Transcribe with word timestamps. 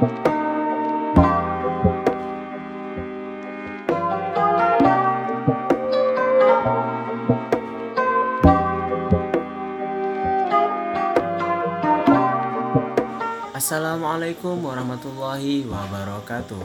Assalamualaikum 0.00 0.16
warahmatullahi 14.64 15.68
wabarakatuh. 15.68 16.64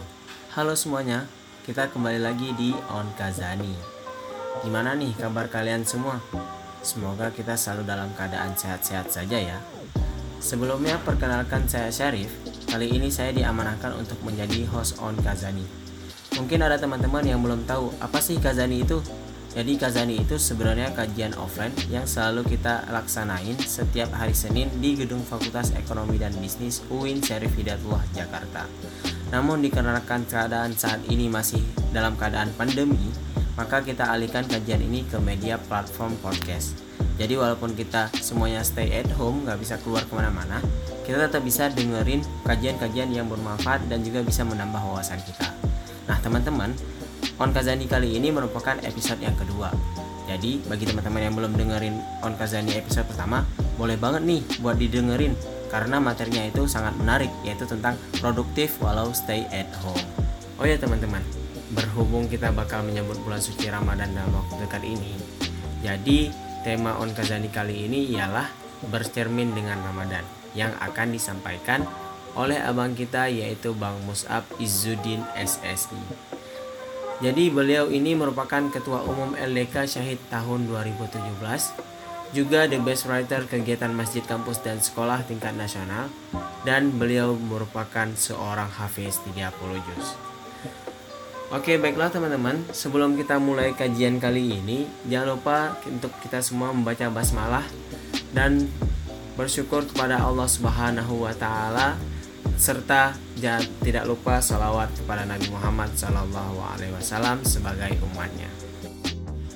Halo 0.55 0.71
semuanya, 0.79 1.27
kita 1.67 1.91
kembali 1.91 2.23
lagi 2.23 2.55
di 2.55 2.71
On 2.87 3.11
Kazani 3.19 3.75
Gimana 4.63 4.95
nih 4.95 5.11
kabar 5.19 5.51
kalian 5.51 5.83
semua? 5.83 6.23
Semoga 6.79 7.35
kita 7.35 7.59
selalu 7.59 7.83
dalam 7.83 8.15
keadaan 8.15 8.55
sehat-sehat 8.55 9.11
saja 9.11 9.35
ya. 9.35 9.59
Sebelumnya 10.39 11.03
perkenalkan 11.03 11.67
saya 11.67 11.91
Syarif 11.91 12.54
Kali 12.65 12.91
ini 12.91 13.07
saya 13.13 13.31
diamanahkan 13.31 13.95
untuk 13.95 14.19
menjadi 14.25 14.65
host 14.73 14.97
On 14.99 15.15
Kazani 15.21 15.85
Mungkin 16.35 16.59
ada 16.59 16.75
teman-teman 16.75 17.23
yang 17.23 17.39
belum 17.39 17.63
tahu 17.63 17.95
apa 18.03 18.19
sih 18.19 18.35
Kazani 18.35 18.83
itu? 18.83 18.99
Jadi 19.55 19.79
Kazani 19.79 20.19
itu 20.19 20.35
sebenarnya 20.35 20.91
kajian 20.91 21.31
offline 21.39 21.71
yang 21.87 22.03
selalu 22.03 22.43
kita 22.43 22.83
laksanain 22.91 23.55
setiap 23.55 24.11
hari 24.11 24.35
Senin 24.35 24.67
di 24.83 24.99
Gedung 24.99 25.23
Fakultas 25.23 25.71
Ekonomi 25.79 26.19
dan 26.19 26.35
Bisnis 26.43 26.83
UIN 26.91 27.23
Syarif 27.23 27.55
Hidayatullah 27.55 28.03
Jakarta. 28.11 28.67
Namun 29.31 29.63
dikarenakan 29.63 30.27
keadaan 30.27 30.75
saat 30.75 30.99
ini 31.07 31.31
masih 31.31 31.63
dalam 31.95 32.19
keadaan 32.19 32.51
pandemi, 32.59 33.15
maka 33.55 33.79
kita 33.79 34.11
alihkan 34.11 34.43
kajian 34.43 34.83
ini 34.83 35.07
ke 35.07 35.15
media 35.23 35.55
platform 35.55 36.19
podcast. 36.19 36.84
Jadi 37.15 37.39
walaupun 37.39 37.71
kita 37.79 38.11
semuanya 38.19 38.59
stay 38.59 38.91
at 38.91 39.07
home, 39.15 39.47
nggak 39.47 39.59
bisa 39.63 39.79
keluar 39.79 40.03
ke 40.03 40.11
mana-mana, 40.11 40.59
kita 41.07 41.31
tetap 41.31 41.47
bisa 41.47 41.71
dengerin 41.71 42.19
kajian-kajian 42.43 43.07
yang 43.15 43.31
bermanfaat 43.31 43.87
dan 43.87 44.03
juga 44.03 44.19
bisa 44.19 44.43
menambah 44.43 44.83
wawasan 44.83 45.23
kita. 45.23 45.47
Nah 46.11 46.19
teman-teman, 46.19 46.75
On 47.39 47.51
Kazani 47.55 47.87
kali 47.87 48.19
ini 48.19 48.35
merupakan 48.35 48.75
episode 48.83 49.23
yang 49.23 49.35
kedua. 49.39 49.71
Jadi 50.27 50.59
bagi 50.67 50.89
teman-teman 50.89 51.21
yang 51.23 51.35
belum 51.39 51.55
dengerin 51.55 51.95
On 52.25 52.35
Kazani 52.35 52.75
episode 52.75 53.07
pertama, 53.07 53.47
boleh 53.79 53.95
banget 53.95 54.27
nih 54.27 54.41
buat 54.59 54.75
didengerin 54.75 55.35
karena 55.71 56.03
materinya 56.03 56.43
itu 56.43 56.67
sangat 56.67 56.99
menarik 56.99 57.31
yaitu 57.47 57.63
tentang 57.63 57.95
produktif 58.19 58.75
walau 58.83 59.15
stay 59.15 59.47
at 59.55 59.71
home. 59.83 60.03
Oh 60.59 60.67
ya 60.67 60.75
teman-teman, 60.75 61.23
berhubung 61.71 62.27
kita 62.27 62.51
bakal 62.51 62.83
menyambut 62.83 63.19
bulan 63.23 63.39
suci 63.39 63.71
Ramadan 63.71 64.11
dalam 64.15 64.31
waktu 64.35 64.63
dekat 64.63 64.83
ini, 64.87 65.13
jadi 65.83 66.33
tema 66.65 66.97
On 66.97 67.13
Kazani 67.13 67.53
kali 67.53 67.85
ini 67.85 68.09
ialah 68.17 68.49
bercermin 68.89 69.53
dengan 69.53 69.85
Ramadan 69.85 70.25
yang 70.57 70.73
akan 70.81 71.13
disampaikan 71.13 71.85
oleh 72.33 72.57
abang 72.57 72.97
kita 72.97 73.29
yaitu 73.29 73.77
Bang 73.77 74.01
Musab 74.09 74.41
Izzuddin 74.57 75.21
SSI. 75.37 76.01
Jadi 77.21 77.53
beliau 77.53 77.87
ini 77.93 78.17
merupakan 78.17 78.65
Ketua 78.73 79.05
Umum 79.05 79.37
LDK 79.37 79.87
Syahid 79.87 80.19
tahun 80.27 80.67
2017, 80.67 82.35
juga 82.35 82.67
The 82.67 82.81
Best 82.83 83.07
Writer 83.07 83.47
kegiatan 83.47 83.93
Masjid 83.95 84.19
Kampus 84.25 84.59
dan 84.59 84.83
Sekolah 84.83 85.23
tingkat 85.23 85.55
nasional, 85.55 86.11
dan 86.67 86.91
beliau 86.91 87.39
merupakan 87.39 88.11
seorang 88.19 88.67
hafiz 88.67 89.23
30 89.31 89.47
juz. 89.79 90.34
Oke 91.55 91.79
baiklah 91.79 92.11
teman-teman, 92.11 92.67
sebelum 92.75 93.15
kita 93.15 93.39
mulai 93.39 93.71
kajian 93.71 94.19
kali 94.19 94.59
ini, 94.59 94.83
jangan 95.07 95.39
lupa 95.39 95.79
untuk 95.87 96.11
kita 96.19 96.43
semua 96.43 96.75
membaca 96.75 97.07
basmalah 97.07 97.63
dan 98.35 98.67
bersyukur 99.39 99.87
kepada 99.87 100.19
Allah 100.19 100.51
Subhanahu 100.51 101.23
wa 101.23 101.31
taala 101.31 101.95
serta 102.59 103.15
jangan 103.39 103.63
tidak 103.79 104.03
lupa 104.03 104.43
salawat 104.43 104.91
kepada 104.99 105.23
Nabi 105.23 105.47
Muhammad 105.47 105.95
Sallallahu 105.95 106.59
Alaihi 106.59 106.91
Wasallam 106.91 107.39
sebagai 107.47 108.03
umatnya. 108.03 108.64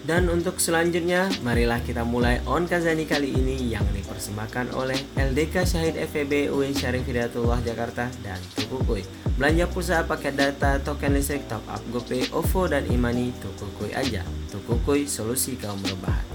Dan 0.10 0.26
untuk 0.26 0.58
selanjutnya, 0.58 1.30
marilah 1.46 1.86
kita 1.86 2.02
mulai 2.02 2.42
On 2.50 2.66
Kazani 2.66 3.06
kali 3.06 3.30
ini 3.30 3.78
yang 3.78 3.86
dipersembahkan 3.94 4.74
oleh 4.74 4.98
LDK 5.14 5.62
Syahid 5.62 6.02
FEB 6.02 6.50
UIN 6.50 6.74
Syarif 6.74 7.06
Hidayatullah 7.06 7.62
Jakarta 7.62 8.10
dan 8.26 8.42
Tukukui. 8.58 9.06
Belanja 9.38 9.70
pulsa 9.70 10.02
paket 10.02 10.34
data, 10.34 10.82
token 10.82 11.14
listrik, 11.14 11.46
top 11.46 11.62
up 11.70 11.78
GoPay, 11.94 12.26
OVO, 12.34 12.66
dan 12.66 12.90
Imani, 12.90 13.30
Tukukui 13.38 13.94
aja. 13.94 14.26
Tukukui, 14.50 15.06
solusi 15.06 15.54
kaum 15.62 15.78
berbahan. 15.78 16.26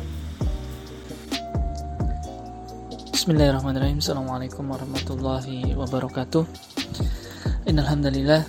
Bismillahirrahmanirrahim 3.10 3.98
Assalamualaikum 3.98 4.70
warahmatullahi 4.70 5.74
wabarakatuh 5.74 6.44
Innalhamdulillah 7.64 8.44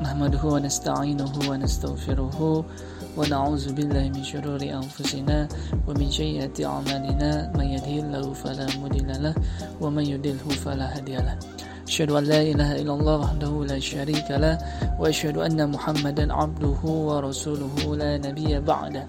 Nahmaduhu 0.00 0.56
wa 0.56 0.64
nasta'inuhu 0.64 1.44
wa 1.44 1.60
nasta'ufiruhu 1.60 2.64
ونعوذ 3.14 3.78
بالله 3.78 4.10
من 4.10 4.24
شرور 4.26 4.58
أنفسنا 4.58 5.48
ومن 5.86 6.10
سيئات 6.10 6.58
أعمالنا. 6.60 7.54
من 7.54 7.66
يهده 7.78 7.96
الله 8.02 8.26
فلا 8.34 8.66
مضل 8.82 9.10
له 9.22 9.34
ومن 9.80 10.04
يضلله 10.06 10.48
فلا 10.66 10.98
هادي 10.98 11.16
له. 11.22 11.38
أشهد 11.86 12.10
أن 12.10 12.24
لا 12.24 12.40
إله 12.42 12.70
إلا 12.82 12.92
الله 12.98 13.16
وحده 13.18 13.52
لا 13.70 13.78
شريك 13.78 14.28
له 14.30 14.58
وأشهد 14.98 15.36
أن 15.38 15.70
محمدا 15.70 16.34
عبده 16.34 16.80
ورسوله 16.82 17.74
لا 17.96 18.18
نبي 18.18 18.60
بعده. 18.60 19.06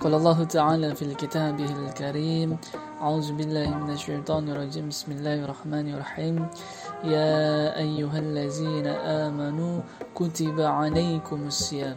قال 0.00 0.14
الله 0.14 0.44
تعالى 0.44 0.94
في 0.94 1.04
الكتاب 1.04 1.60
الكريم 1.60 2.56
أعوذ 3.00 3.32
بالله 3.32 3.68
من 3.76 3.90
الشيطان 3.92 4.48
الرجيم. 4.48 4.88
بسم 4.88 5.12
الله 5.12 5.44
الرحمن 5.44 5.86
الرحيم. 5.94 6.36
يا 7.04 7.76
أيها 7.76 8.18
الذين 8.18 8.86
آمنوا 9.26 9.80
كتب 10.16 10.60
عليكم 10.60 11.40
الصيام. 11.46 11.96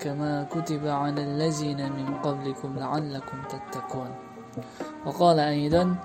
كما 0.00 0.46
كتب 0.50 0.86
على 0.86 1.22
الذين 1.22 1.92
من 1.92 2.14
قبلكم 2.14 2.78
لعلكم 2.78 3.38
تتقون. 3.48 4.10
وقال 5.06 5.38
أيضا 5.38 5.96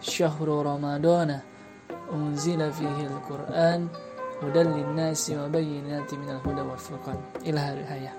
شهر 0.00 0.48
رمضان 0.48 1.40
أنزل 2.14 2.72
فيه 2.72 2.98
القرآن 3.06 3.88
هدى 4.42 4.62
للناس 4.62 5.30
وبينات 5.30 6.14
من 6.14 6.28
الهدى 6.30 6.60
والفرقان. 6.60 7.18
إلى 7.46 7.60
هذه 7.60 7.80
الآية. 7.80 8.12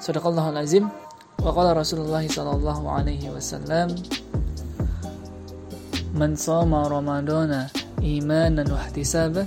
صدق 0.00 0.26
الله 0.26 0.50
العظيم. 0.50 0.88
وقال 1.42 1.76
رسول 1.76 2.00
الله 2.00 2.28
صلى 2.28 2.50
الله 2.50 2.90
عليه 2.90 3.30
وسلم 3.30 3.88
من 6.14 6.36
صام 6.36 6.74
رمضان 6.74 7.66
إيمانا 8.02 8.72
واحتسابا 8.72 9.46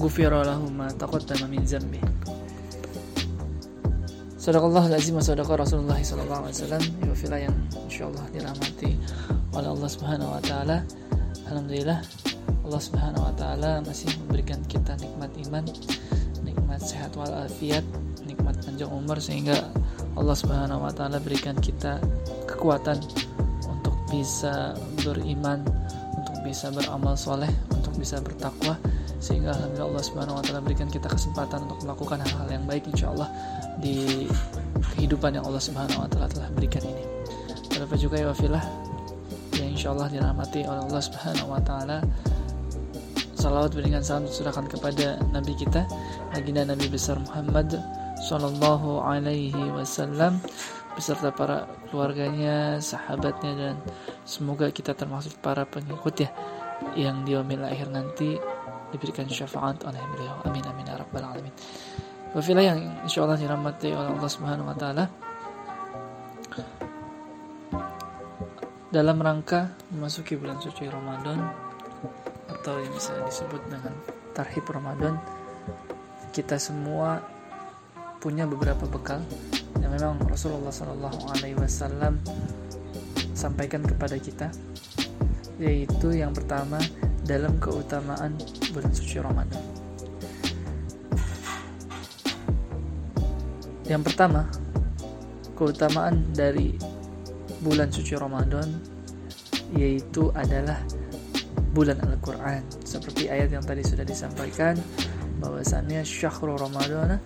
غفر 0.00 0.42
له 0.42 0.60
ما 0.70 0.88
تقدم 0.88 1.50
من 1.50 1.64
ذنبه. 1.64 2.15
Sadaqallah 4.46 4.94
lazim 4.94 5.18
sadaqa 5.18 5.58
Rasulullah 5.58 5.98
sallallahu 5.98 6.46
alaihi 6.46 6.54
wasallam. 6.54 6.82
Iwafillah 7.02 7.40
yang 7.50 7.56
insyaallah 7.90 8.30
dirahmati 8.30 8.94
oleh 9.58 9.68
Allah 9.74 9.90
Subhanahu 9.90 10.30
wa 10.38 10.38
taala. 10.38 10.86
Alhamdulillah 11.50 11.98
Allah 12.62 12.78
Subhanahu 12.78 13.26
wa 13.26 13.34
taala 13.34 13.82
masih 13.82 14.06
memberikan 14.22 14.62
kita 14.70 14.94
nikmat 15.02 15.34
iman, 15.50 15.66
nikmat 16.46 16.78
sehat 16.78 17.18
walafiat, 17.18 17.82
nikmat 18.22 18.54
panjang 18.62 18.86
umur 18.86 19.18
sehingga 19.18 19.66
Allah 20.14 20.36
Subhanahu 20.38 20.86
wa 20.86 20.94
taala 20.94 21.18
berikan 21.18 21.58
kita 21.58 21.98
kekuatan 22.46 23.02
untuk 23.66 23.98
bisa 24.14 24.78
beriman, 25.02 25.66
untuk 26.22 26.38
bisa 26.46 26.70
beramal 26.70 27.18
soleh, 27.18 27.50
untuk 27.74 27.98
bisa 27.98 28.22
bertakwa. 28.22 28.78
Sehingga 29.18 29.58
alhamdulillah 29.58 29.90
Allah 29.90 30.04
Subhanahu 30.06 30.38
wa 30.38 30.42
taala 30.46 30.62
berikan 30.62 30.86
kita 30.86 31.10
kesempatan 31.10 31.66
untuk 31.66 31.82
melakukan 31.82 32.22
hal-hal 32.22 32.46
yang 32.46 32.62
baik 32.62 32.86
insyaallah 32.94 33.26
di 33.80 34.28
kehidupan 34.96 35.36
yang 35.36 35.44
Allah 35.44 35.62
Subhanahu 35.62 36.04
wa 36.04 36.08
taala 36.08 36.28
telah 36.30 36.48
berikan 36.52 36.82
ini. 36.84 37.04
Terdapat 37.68 37.98
juga 38.00 38.16
ya 38.20 38.32
wafilah 38.32 38.64
yang 39.60 39.76
insyaallah 39.76 40.08
dirahmati 40.08 40.64
oleh 40.64 40.82
Allah 40.84 41.02
Subhanahu 41.02 41.48
wa 41.52 41.60
taala. 41.60 41.98
Salawat 43.36 43.76
berikan 43.76 44.00
salam 44.00 44.26
surahkan 44.26 44.66
kepada 44.66 45.20
Nabi 45.30 45.54
kita, 45.54 45.84
baginda 46.32 46.64
Nabi 46.64 46.88
besar 46.88 47.20
Muhammad 47.20 47.78
Sallallahu 48.16 49.04
Alaihi 49.04 49.54
Wasallam 49.76 50.40
beserta 50.96 51.28
para 51.28 51.68
keluarganya, 51.92 52.80
sahabatnya 52.80 53.52
dan 53.52 53.74
semoga 54.24 54.72
kita 54.72 54.96
termasuk 54.96 55.36
para 55.44 55.68
pengikutnya 55.68 56.32
yang 56.96 57.28
di 57.28 57.36
akhir 57.36 57.92
nanti 57.92 58.40
diberikan 58.90 59.28
syafaat 59.28 59.84
oleh 59.84 60.00
beliau. 60.16 60.40
Amin 60.48 60.64
amin 60.64 60.88
ya 60.88 60.96
rabbal 60.96 61.24
alamin. 61.28 61.52
Wafilah 62.34 62.64
yang 62.64 62.78
insya 63.06 63.22
Allah 63.22 63.38
dirahmati 63.38 63.94
oleh 63.94 64.10
Allah 64.10 64.30
Subhanahu 64.30 64.70
Wa 64.72 64.76
Taala 64.76 65.04
dalam 68.96 69.20
rangka 69.20 69.76
memasuki 69.92 70.40
bulan 70.40 70.56
suci 70.56 70.88
Ramadan 70.88 71.36
atau 72.48 72.80
yang 72.80 72.92
bisa 72.96 73.12
disebut 73.28 73.60
dengan 73.68 73.92
tarhib 74.32 74.64
Ramadan 74.64 75.20
kita 76.32 76.56
semua 76.56 77.20
punya 78.24 78.48
beberapa 78.48 78.88
bekal 78.88 79.20
yang 79.84 79.92
memang 79.92 80.16
Rasulullah 80.24 80.72
Shallallahu 80.72 81.28
Alaihi 81.28 81.60
Wasallam 81.60 82.16
sampaikan 83.36 83.84
kepada 83.84 84.16
kita 84.16 84.48
yaitu 85.60 86.16
yang 86.16 86.32
pertama 86.32 86.80
dalam 87.24 87.60
keutamaan 87.60 88.32
bulan 88.72 88.92
suci 88.96 89.20
Ramadan. 89.20 89.75
Yang 93.86 94.02
pertama, 94.12 94.50
keutamaan 95.54 96.34
dari 96.34 96.74
bulan 97.62 97.88
suci 97.88 98.18
Ramadan 98.18 98.66
yaitu 99.74 100.30
adalah 100.34 100.78
bulan 101.74 101.98
Al-Quran 102.04 102.62
seperti 102.86 103.26
ayat 103.26 103.50
yang 103.50 103.64
tadi 103.64 103.82
sudah 103.82 104.06
disampaikan 104.06 104.78
bahwasannya 105.42 106.06
syahrul 106.06 106.54
Ramadan 106.54 107.18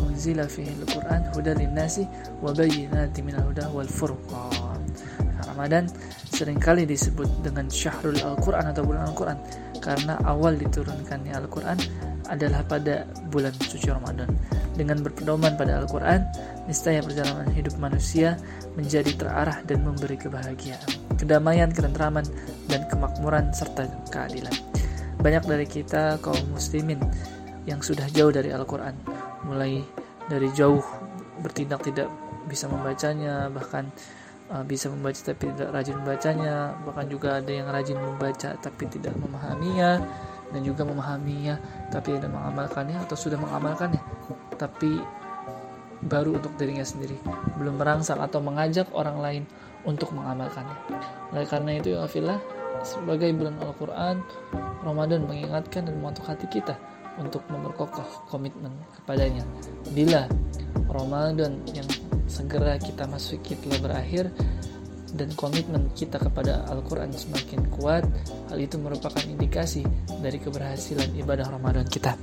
unzila 0.00 0.48
fihi 0.48 0.72
al-Quran 0.82 1.20
hudan 1.36 1.56
linnasi 1.60 2.08
wa 2.40 2.50
bayyinati 2.50 3.20
minal 3.20 3.52
huda 3.52 3.68
wal 3.70 3.86
furqan 3.86 4.80
Ramadan 5.52 5.84
sering 6.32 6.56
kali 6.56 6.88
disebut 6.88 7.28
dengan 7.44 7.68
syahrul 7.68 8.16
Al-Quran 8.16 8.72
atau 8.72 8.82
bulan 8.88 9.04
Al-Quran 9.12 9.38
karena 9.84 10.16
awal 10.24 10.56
diturunkannya 10.56 11.36
Al-Quran 11.36 11.76
adalah 12.32 12.64
pada 12.64 13.04
bulan 13.28 13.52
suci 13.60 13.92
Ramadan. 13.92 14.32
Dengan 14.72 15.04
berpedoman 15.04 15.52
pada 15.60 15.84
Al-Quran, 15.84 16.24
niscaya 16.64 17.04
perjalanan 17.04 17.52
hidup 17.52 17.76
manusia 17.76 18.40
menjadi 18.72 19.12
terarah 19.12 19.60
dan 19.68 19.84
memberi 19.84 20.16
kebahagiaan, 20.16 20.88
kedamaian, 21.20 21.68
ketentraman, 21.68 22.24
dan 22.72 22.88
kemakmuran 22.88 23.52
serta 23.52 23.84
keadilan. 24.08 24.54
Banyak 25.20 25.44
dari 25.44 25.66
kita 25.68 26.16
kaum 26.24 26.40
muslimin 26.56 26.98
yang 27.68 27.84
sudah 27.84 28.08
jauh 28.10 28.32
dari 28.32 28.48
Al-Quran, 28.50 28.96
mulai 29.44 29.84
dari 30.26 30.48
jauh 30.56 30.82
bertindak 31.44 31.84
tidak 31.84 32.08
bisa 32.48 32.66
membacanya, 32.66 33.52
bahkan 33.52 33.86
uh, 34.50 34.64
bisa 34.66 34.90
membaca 34.90 35.20
tapi 35.20 35.52
tidak 35.52 35.70
rajin 35.70 35.96
membacanya, 36.00 36.74
bahkan 36.82 37.06
juga 37.06 37.38
ada 37.38 37.52
yang 37.52 37.68
rajin 37.70 37.98
membaca 38.00 38.56
tapi 38.58 38.84
tidak 38.90 39.14
memahaminya, 39.20 40.02
dan 40.52 40.60
juga 40.62 40.84
memahaminya 40.84 41.56
tapi 41.88 42.16
tidak 42.16 42.30
mengamalkannya 42.30 43.00
atau 43.02 43.16
sudah 43.16 43.40
mengamalkannya 43.40 44.00
tapi 44.60 45.00
baru 46.02 46.38
untuk 46.38 46.54
dirinya 46.58 46.82
sendiri. 46.82 47.14
Belum 47.58 47.78
merangsang 47.78 48.18
atau 48.18 48.42
mengajak 48.42 48.90
orang 48.94 49.18
lain 49.22 49.42
untuk 49.86 50.10
mengamalkannya. 50.14 50.76
Oleh 51.34 51.46
karena 51.46 51.78
itu 51.78 51.94
ya 51.94 52.06
sebagai 52.82 53.30
bulan 53.38 53.54
Al-Quran 53.62 54.16
Ramadan 54.82 55.22
mengingatkan 55.30 55.86
dan 55.86 55.94
membentuk 56.02 56.26
hati 56.26 56.50
kita 56.50 56.74
untuk 57.20 57.46
memperkokoh 57.46 58.26
komitmen 58.26 58.74
kepadanya. 58.98 59.46
Bila 59.94 60.26
Ramadan 60.90 61.62
yang 61.70 61.86
segera 62.26 62.80
kita 62.80 63.06
masuki 63.06 63.54
telah 63.60 63.78
berakhir 63.78 64.32
dan 65.12 65.28
komitmen 65.36 65.92
kita 65.92 66.16
kepada 66.16 66.64
Al-Quran 66.72 67.12
semakin 67.12 67.68
kuat, 67.68 68.04
hal 68.48 68.58
itu 68.58 68.80
merupakan 68.80 69.20
indikasi 69.20 69.84
dari 70.20 70.40
keberhasilan 70.40 71.12
ibadah 71.16 71.52
Ramadan 71.52 71.84
kita. 71.84 72.16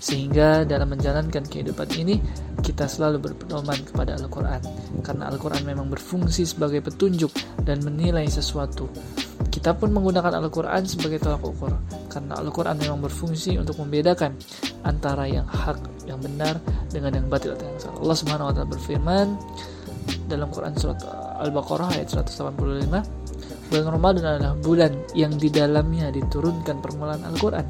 Sehingga 0.00 0.64
dalam 0.64 0.96
menjalankan 0.96 1.44
kehidupan 1.44 1.92
ini, 2.00 2.16
kita 2.64 2.88
selalu 2.88 3.30
berpedoman 3.30 3.76
kepada 3.84 4.16
Al-Quran. 4.16 4.64
Karena 5.04 5.28
Al-Quran 5.28 5.60
memang 5.68 5.92
berfungsi 5.92 6.48
sebagai 6.48 6.80
petunjuk 6.80 7.28
dan 7.60 7.84
menilai 7.84 8.24
sesuatu. 8.24 8.88
Kita 9.52 9.76
pun 9.76 9.92
menggunakan 9.92 10.40
Al-Quran 10.40 10.88
sebagai 10.88 11.20
tolak 11.20 11.44
ukur. 11.44 11.76
Karena 12.08 12.40
Al-Quran 12.40 12.80
memang 12.80 13.04
berfungsi 13.04 13.60
untuk 13.60 13.76
membedakan 13.84 14.40
antara 14.88 15.28
yang 15.28 15.44
hak, 15.44 16.08
yang 16.08 16.16
benar, 16.16 16.56
dengan 16.88 17.20
yang 17.20 17.26
batil 17.28 17.52
atau 17.52 17.68
yang 17.68 17.76
salah. 17.76 17.98
Allah 18.00 18.16
Subhanahu 18.16 18.48
wa 18.48 18.52
taala 18.56 18.68
berfirman 18.72 19.26
dalam 20.26 20.48
Quran 20.48 20.74
surat 20.80 20.98
Al-Baqarah 21.40 21.96
ayat 21.96 22.12
185 22.12 23.20
Bulan 23.70 23.86
Ramadan 23.86 24.24
adalah 24.26 24.54
bulan 24.58 24.92
yang 25.14 25.30
di 25.38 25.46
dalamnya 25.46 26.10
diturunkan 26.10 26.82
permulaan 26.82 27.22
Al-Quran 27.22 27.62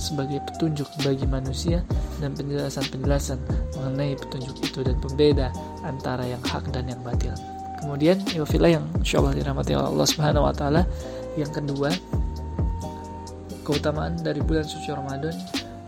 sebagai 0.00 0.40
petunjuk 0.48 0.88
bagi 1.04 1.28
manusia 1.28 1.84
dan 2.24 2.32
penjelasan-penjelasan 2.32 3.36
mengenai 3.76 4.16
petunjuk 4.16 4.56
itu 4.64 4.80
dan 4.80 4.96
pembeda 4.96 5.52
antara 5.84 6.24
yang 6.24 6.40
hak 6.48 6.72
dan 6.72 6.88
yang 6.88 6.96
batil. 7.04 7.36
Kemudian, 7.84 8.16
iwafilah 8.32 8.80
yang 8.80 8.84
insya 8.96 9.20
Allah 9.20 9.36
dirahmati 9.36 9.76
Allah 9.76 10.08
Subhanahu 10.08 10.48
Wa 10.48 10.54
Taala. 10.56 10.82
Yang 11.36 11.60
kedua, 11.60 11.92
keutamaan 13.60 14.16
dari 14.24 14.40
bulan 14.40 14.64
suci 14.64 14.88
Ramadan 14.88 15.36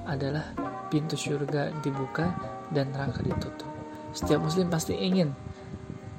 adalah 0.04 0.44
pintu 0.92 1.16
surga 1.16 1.72
dibuka 1.80 2.36
dan 2.68 2.92
neraka 2.92 3.24
ditutup. 3.24 3.70
Setiap 4.12 4.44
muslim 4.44 4.68
pasti 4.68 4.92
ingin 4.92 5.32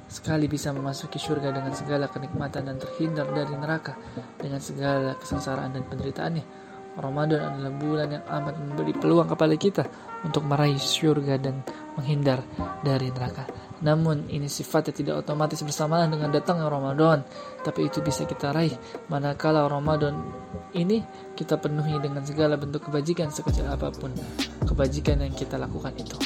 sekali 0.06 0.46
bisa 0.46 0.70
memasuki 0.70 1.18
surga 1.18 1.50
dengan 1.50 1.74
segala 1.74 2.06
kenikmatan 2.06 2.70
dan 2.70 2.76
terhindar 2.78 3.26
dari 3.34 3.54
neraka 3.58 3.98
dengan 4.38 4.62
segala 4.62 5.18
kesengsaraan 5.18 5.74
dan 5.74 5.82
penderitaannya. 5.86 6.66
Ramadan 6.96 7.52
adalah 7.52 7.72
bulan 7.76 8.08
yang 8.08 8.24
amat 8.24 8.54
memberi 8.56 8.96
peluang 8.96 9.28
kepada 9.28 9.52
kita 9.60 9.84
untuk 10.24 10.48
meraih 10.48 10.80
surga 10.80 11.36
dan 11.36 11.60
menghindar 11.92 12.40
dari 12.80 13.12
neraka. 13.12 13.44
Namun 13.84 14.32
ini 14.32 14.48
sifatnya 14.48 14.96
tidak 14.96 15.14
otomatis 15.20 15.60
bersamaan 15.60 16.08
dengan 16.08 16.32
datangnya 16.32 16.72
Ramadan, 16.72 17.20
tapi 17.60 17.92
itu 17.92 18.00
bisa 18.00 18.24
kita 18.24 18.48
raih 18.48 18.72
manakala 19.12 19.68
Ramadan 19.68 20.16
ini 20.72 21.04
kita 21.36 21.60
penuhi 21.60 22.00
dengan 22.00 22.24
segala 22.24 22.56
bentuk 22.56 22.88
kebajikan 22.88 23.28
sekecil 23.28 23.68
apa 23.68 23.92
pun 23.92 24.16
kebajikan 24.64 25.20
yang 25.20 25.36
kita 25.36 25.60
lakukan 25.60 25.92
itu. 26.00 26.16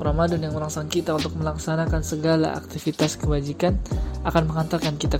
Ramadan 0.00 0.40
yang 0.44 0.54
merangsang 0.56 0.88
kita 0.88 1.16
untuk 1.16 1.36
melaksanakan 1.36 2.00
segala 2.00 2.56
aktivitas 2.56 3.20
kebajikan 3.20 3.76
akan 4.24 4.48
mengantarkan 4.48 4.96
kita 4.96 5.18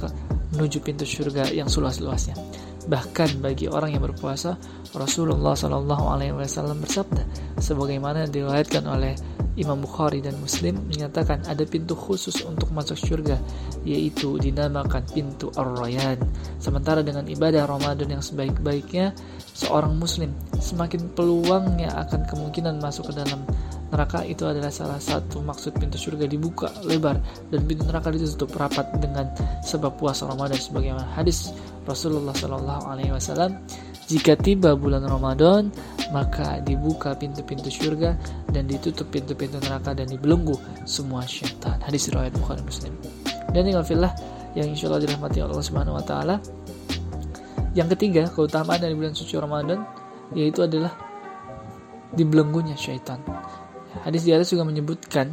menuju 0.52 0.84
pintu 0.84 1.08
surga 1.08 1.50
yang 1.52 1.66
seluas-luasnya. 1.66 2.36
Bahkan 2.82 3.38
bagi 3.38 3.70
orang 3.70 3.94
yang 3.94 4.02
berpuasa, 4.02 4.58
Rasulullah 4.92 5.54
Wasallam 5.54 6.82
bersabda, 6.82 7.22
sebagaimana 7.62 8.26
diriwayatkan 8.26 8.82
oleh 8.90 9.14
Imam 9.52 9.84
Bukhari 9.84 10.24
dan 10.24 10.32
Muslim 10.40 10.80
menyatakan 10.88 11.44
ada 11.44 11.60
pintu 11.68 11.92
khusus 11.92 12.40
untuk 12.48 12.72
masuk 12.72 12.96
surga, 12.96 13.36
yaitu 13.84 14.40
dinamakan 14.40 15.04
pintu 15.12 15.52
Ar-Rayyan. 15.52 16.16
Sementara 16.56 17.04
dengan 17.04 17.28
ibadah 17.28 17.68
Ramadan 17.68 18.08
yang 18.08 18.24
sebaik-baiknya, 18.24 19.12
seorang 19.52 19.92
Muslim 20.00 20.32
semakin 20.56 21.12
peluangnya 21.12 21.92
akan 22.08 22.24
kemungkinan 22.24 22.80
masuk 22.80 23.12
ke 23.12 23.20
dalam 23.20 23.44
neraka 23.92 24.24
itu 24.24 24.48
adalah 24.48 24.72
salah 24.72 24.96
satu 24.96 25.44
maksud 25.44 25.76
pintu 25.76 26.00
surga 26.00 26.24
dibuka 26.24 26.72
lebar 26.88 27.20
dan 27.52 27.60
pintu 27.68 27.84
neraka 27.84 28.08
ditutup 28.08 28.48
rapat 28.56 28.88
dengan 28.96 29.28
sebab 29.60 30.00
puasa 30.00 30.24
Ramadan 30.24 30.56
sebagaimana 30.56 31.12
hadis 31.12 31.52
Rasulullah 31.84 32.32
Shallallahu 32.32 32.88
Alaihi 32.88 33.12
Wasallam 33.12 33.60
jika 34.10 34.34
tiba 34.34 34.74
bulan 34.74 35.06
Ramadan 35.06 35.70
maka 36.12 36.60
dibuka 36.60 37.16
pintu-pintu 37.16 37.72
surga 37.72 38.18
dan 38.52 38.68
ditutup 38.68 39.08
pintu-pintu 39.08 39.56
neraka 39.64 39.96
dan 39.96 40.06
dibelenggu 40.10 40.54
semua 40.84 41.24
syaitan. 41.24 41.80
Hadis 41.80 42.12
riwayat 42.12 42.36
Bukhari 42.36 42.60
Muslim. 42.62 42.92
Dan 43.52 43.68
tinggal 43.68 43.84
filah 43.84 44.12
yang 44.52 44.68
insya 44.68 44.92
Allah 44.92 45.00
dirahmati 45.00 45.40
Allah 45.40 45.64
Subhanahu 45.64 45.96
Wa 45.96 46.04
Taala 46.04 46.36
yang 47.72 47.88
ketiga 47.88 48.28
keutamaan 48.28 48.80
dari 48.80 48.92
bulan 48.92 49.16
suci 49.16 49.40
Ramadan 49.40 49.80
yaitu 50.36 50.60
adalah 50.64 50.92
dibelenggunya 52.12 52.76
syaitan. 52.76 53.20
Hadis 54.04 54.28
di 54.28 54.32
atas 54.36 54.52
juga 54.52 54.68
menyebutkan 54.68 55.32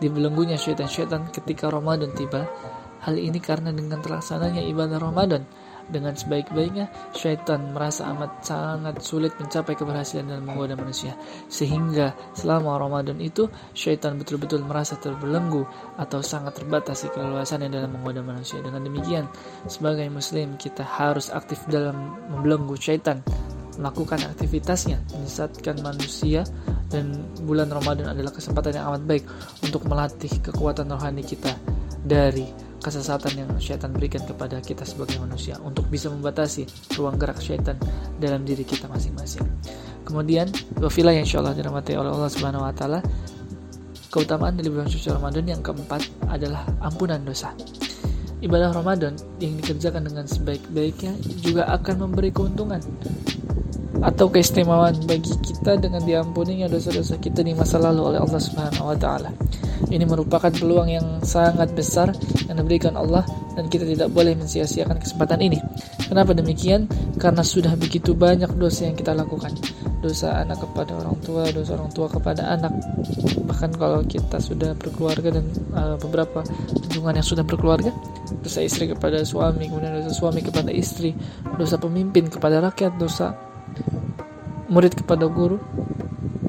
dibelenggunya 0.00 0.56
syaitan-syaitan 0.56 1.28
ketika 1.28 1.68
Ramadan 1.68 2.12
tiba. 2.16 2.48
Hal 3.00 3.16
ini 3.16 3.40
karena 3.40 3.72
dengan 3.72 4.04
terlaksananya 4.04 4.60
ibadah 4.68 5.00
Ramadan 5.00 5.40
dengan 5.88 6.12
sebaik-baiknya, 6.12 6.90
syaitan 7.16 7.72
merasa 7.72 8.10
amat 8.12 8.44
sangat 8.44 9.00
sulit 9.00 9.32
mencapai 9.40 9.72
keberhasilan 9.78 10.28
dalam 10.28 10.44
menggoda 10.44 10.76
manusia. 10.76 11.16
Sehingga 11.48 12.12
selama 12.36 12.76
Ramadan 12.76 13.16
itu, 13.22 13.48
syaitan 13.72 14.20
betul-betul 14.20 14.60
merasa 14.66 15.00
terbelenggu 15.00 15.64
atau 15.96 16.20
sangat 16.20 16.60
terbatas 16.60 17.08
keleluasannya 17.08 17.72
dalam 17.72 17.96
menggoda 17.96 18.20
manusia. 18.20 18.60
Dengan 18.60 18.84
demikian, 18.84 19.24
sebagai 19.66 20.06
muslim 20.12 20.60
kita 20.60 20.84
harus 20.84 21.32
aktif 21.32 21.64
dalam 21.70 22.18
membelenggu 22.28 22.76
syaitan 22.76 23.24
melakukan 23.80 24.20
aktivitasnya 24.36 25.00
menyesatkan 25.16 25.80
manusia 25.80 26.44
dan 26.92 27.16
bulan 27.48 27.72
Ramadan 27.72 28.12
adalah 28.12 28.34
kesempatan 28.34 28.76
yang 28.76 28.92
amat 28.92 29.02
baik 29.08 29.24
untuk 29.64 29.88
melatih 29.88 30.30
kekuatan 30.44 30.90
rohani 30.90 31.24
kita 31.24 31.56
dari 32.04 32.69
kesesatan 32.80 33.32
yang 33.36 33.50
syaitan 33.60 33.92
berikan 33.92 34.24
kepada 34.24 34.58
kita 34.58 34.88
sebagai 34.88 35.20
manusia 35.20 35.60
untuk 35.60 35.86
bisa 35.92 36.08
membatasi 36.08 36.64
ruang 36.96 37.20
gerak 37.20 37.38
syaitan 37.38 37.76
dalam 38.16 38.42
diri 38.42 38.64
kita 38.64 38.88
masing-masing. 38.88 39.44
Kemudian, 40.08 40.48
wafilah 40.80 41.14
yang 41.14 41.28
insya 41.28 41.44
Allah 41.44 41.54
dirahmati 41.54 41.94
oleh 41.94 42.10
Allah 42.10 42.30
Subhanahu 42.32 42.64
wa 42.64 42.72
taala, 42.72 43.04
keutamaan 44.10 44.58
dari 44.58 44.72
bulan 44.72 44.88
suci 44.88 45.12
Ramadan 45.12 45.44
yang 45.46 45.62
keempat 45.62 46.02
adalah 46.26 46.66
ampunan 46.82 47.20
dosa. 47.22 47.54
Ibadah 48.40 48.72
Ramadan 48.72 49.20
yang 49.36 49.60
dikerjakan 49.60 50.08
dengan 50.08 50.24
sebaik-baiknya 50.24 51.12
juga 51.44 51.68
akan 51.76 52.08
memberi 52.08 52.32
keuntungan 52.32 52.80
atau 54.00 54.32
keistimewaan 54.32 54.96
bagi 55.04 55.36
kita 55.44 55.76
dengan 55.76 56.00
diampuninya 56.00 56.72
dosa-dosa 56.72 57.20
kita 57.20 57.44
di 57.44 57.52
masa 57.52 57.76
lalu 57.76 58.14
oleh 58.14 58.20
Allah 58.20 58.40
Subhanahu 58.40 58.88
wa 58.88 58.96
taala. 58.96 59.30
Ini 59.88 60.04
merupakan 60.04 60.52
peluang 60.52 60.88
yang 60.92 61.06
sangat 61.24 61.72
besar 61.72 62.12
yang 62.48 62.60
diberikan 62.60 62.96
Allah 62.96 63.24
dan 63.56 63.68
kita 63.68 63.84
tidak 63.84 64.12
boleh 64.12 64.36
mensia-siakan 64.36 65.00
kesempatan 65.00 65.40
ini. 65.40 65.58
Kenapa 66.08 66.32
demikian? 66.32 66.88
Karena 67.20 67.44
sudah 67.44 67.76
begitu 67.76 68.16
banyak 68.16 68.56
dosa 68.56 68.88
yang 68.88 68.96
kita 68.96 69.12
lakukan. 69.12 69.52
Dosa 70.00 70.40
anak 70.40 70.64
kepada 70.64 70.96
orang 70.96 71.16
tua, 71.20 71.44
dosa 71.52 71.76
orang 71.76 71.92
tua 71.92 72.08
kepada 72.08 72.56
anak. 72.56 72.72
Bahkan 73.44 73.76
kalau 73.76 74.00
kita 74.04 74.40
sudah 74.40 74.72
berkeluarga 74.76 75.28
dan 75.40 75.44
uh, 75.76 75.96
beberapa 76.00 76.40
hubungan 76.88 77.20
yang 77.20 77.26
sudah 77.26 77.44
berkeluarga, 77.44 77.92
dosa 78.40 78.64
istri 78.64 78.88
kepada 78.88 79.20
suami, 79.28 79.68
kemudian 79.68 80.00
dosa 80.00 80.12
suami 80.12 80.40
kepada 80.40 80.72
istri, 80.72 81.12
dosa 81.60 81.76
pemimpin 81.76 82.32
kepada 82.32 82.64
rakyat, 82.64 82.96
dosa 82.96 83.49
murid 84.70 84.94
kepada 84.94 85.26
guru, 85.26 85.58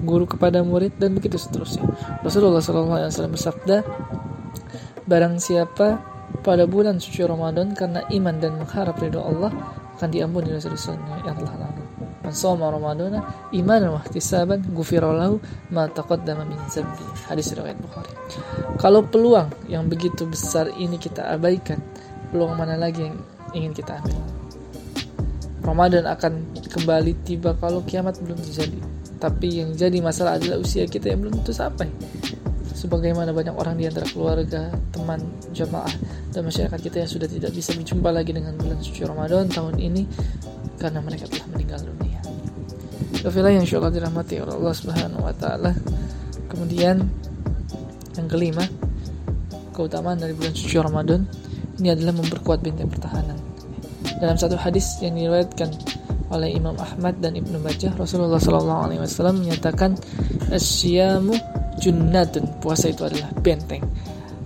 guru 0.06 0.30
kepada 0.30 0.62
murid 0.62 0.96
dan 1.01 1.18
begitu 1.18 1.42
seterusnya. 1.42 1.84
Rasulullah 2.22 2.62
SAW 2.62 3.34
bersabda, 3.34 3.82
barang 5.10 5.42
siapa 5.42 6.00
pada 6.46 6.63
bulan 6.70 7.01
suci 7.01 7.25
Ramadan 7.25 7.75
karena 7.75 8.06
iman 8.08 8.36
dan 8.40 8.56
mengharap 8.62 8.98
ridho 9.01 9.20
Allah 9.20 9.51
akan 10.00 10.10
diampuni 10.10 10.50
dosa-dosanya 10.54 11.22
yang 11.28 11.38
telah 11.38 11.68
lalu. 11.68 11.84
Man 12.22 12.34
shoma 12.34 12.70
Ramadana 12.70 13.50
imanan 13.54 13.98
wa 13.98 14.01
ihtisaban 14.06 14.66
ghufira 14.74 15.10
lahu 15.10 15.42
ma 15.74 15.86
taqaddama 15.90 16.46
min 16.46 16.58
dzambi. 16.70 17.06
Hadis 17.30 17.54
riwayat 17.54 17.78
Bukhari. 17.78 18.13
Kalau 18.78 19.06
peluang 19.06 19.50
yang 19.70 19.86
begitu 19.90 20.25
besar 20.25 20.70
ini 20.74 20.98
kita 20.98 21.30
abaikan, 21.34 21.82
peluang 22.34 22.58
mana 22.58 22.78
lagi 22.78 23.06
yang 23.10 23.18
ingin 23.54 23.74
kita 23.78 24.01
ambil? 24.01 24.40
Ramadan 25.62 26.10
akan 26.10 26.58
kembali 26.74 27.22
tiba 27.22 27.53
kalau 27.62 27.86
kiamat 27.86 28.18
belum 28.22 28.38
terjadi. 28.41 28.82
Tapi 29.22 29.62
yang 29.62 29.77
jadi 29.77 30.01
masalah 30.01 30.41
adalah 30.41 30.58
usia 30.58 30.89
kita 30.89 31.13
yang 31.13 31.22
belum 31.22 31.41
tentu 31.41 31.53
sampai. 31.53 31.86
Sebagaimana 32.74 33.30
banyak 33.30 33.53
orang 33.53 33.77
di 33.77 33.86
antara 33.86 34.10
keluarga, 34.10 34.74
teman, 34.89 35.22
jamaah, 35.53 35.94
dan 36.34 36.41
masyarakat 36.41 36.80
kita 36.82 37.06
yang 37.06 37.12
sudah 37.13 37.30
tidak 37.30 37.53
bisa 37.53 37.77
berjumpa 37.77 38.10
lagi 38.10 38.34
dengan 38.34 38.58
bulan 38.58 38.82
suci 38.82 39.06
Ramadan 39.06 39.46
tahun 39.53 39.77
ini 39.77 40.01
karena 40.82 40.98
mereka 41.06 41.30
telah 41.30 41.46
meninggal 41.53 41.77
dunia. 41.86 42.18
Kafilah 43.22 43.53
yang 43.53 43.70
Allah 43.70 43.94
dirahmati 43.94 44.41
oleh 44.41 44.53
Allah 44.58 44.74
Subhanahu 44.74 45.22
wa 45.22 45.36
taala. 45.38 45.77
Kemudian 46.50 47.06
yang 48.18 48.27
kelima, 48.27 48.65
keutamaan 49.77 50.18
dari 50.18 50.34
bulan 50.34 50.58
suci 50.58 50.82
Ramadan 50.82 51.22
ini 51.77 51.94
adalah 51.94 52.18
memperkuat 52.18 52.65
benteng 52.65 52.89
pertahanan. 52.89 53.50
Dalam 54.22 54.38
satu 54.38 54.54
hadis 54.54 55.01
yang 55.01 55.18
diriwayatkan 55.18 55.74
oleh 56.30 56.54
Imam 56.54 56.78
Ahmad 56.78 57.18
dan 57.18 57.34
Ibnu 57.34 57.58
Majah 57.58 57.98
Rasulullah 57.98 58.38
Shallallahu 58.38 58.82
Alaihi 58.86 59.01
Wasallam 59.01 59.42
menyatakan 59.42 59.98
asyamu 60.54 61.34
junnatun. 61.82 62.62
Puasa 62.62 62.94
itu 62.94 63.01
adalah 63.01 63.34
benteng. 63.42 63.82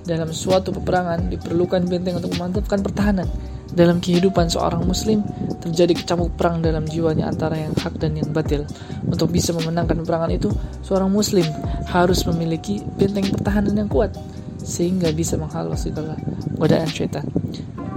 Dalam 0.07 0.31
suatu 0.31 0.71
peperangan 0.71 1.27
diperlukan 1.27 1.91
benteng 1.91 2.23
untuk 2.23 2.31
memantapkan 2.39 2.79
pertahanan. 2.79 3.27
Dalam 3.75 3.99
kehidupan 3.99 4.47
seorang 4.47 4.87
muslim 4.87 5.27
terjadi 5.59 5.91
kecamuk 5.91 6.31
perang 6.39 6.63
dalam 6.63 6.87
jiwanya 6.87 7.27
antara 7.27 7.59
yang 7.59 7.75
hak 7.75 7.99
dan 7.99 8.15
yang 8.15 8.31
batil. 8.31 8.63
Untuk 9.03 9.27
bisa 9.35 9.51
memenangkan 9.51 9.99
peperangan 10.07 10.31
itu 10.31 10.47
seorang 10.87 11.11
muslim 11.11 11.43
harus 11.91 12.23
memiliki 12.23 12.79
benteng 12.95 13.27
pertahanan 13.27 13.75
yang 13.75 13.91
kuat 13.91 14.15
sehingga 14.63 15.11
bisa 15.11 15.35
menghalau 15.35 15.75
segala 15.75 16.15
godaan 16.55 16.87
syaitan 16.87 17.27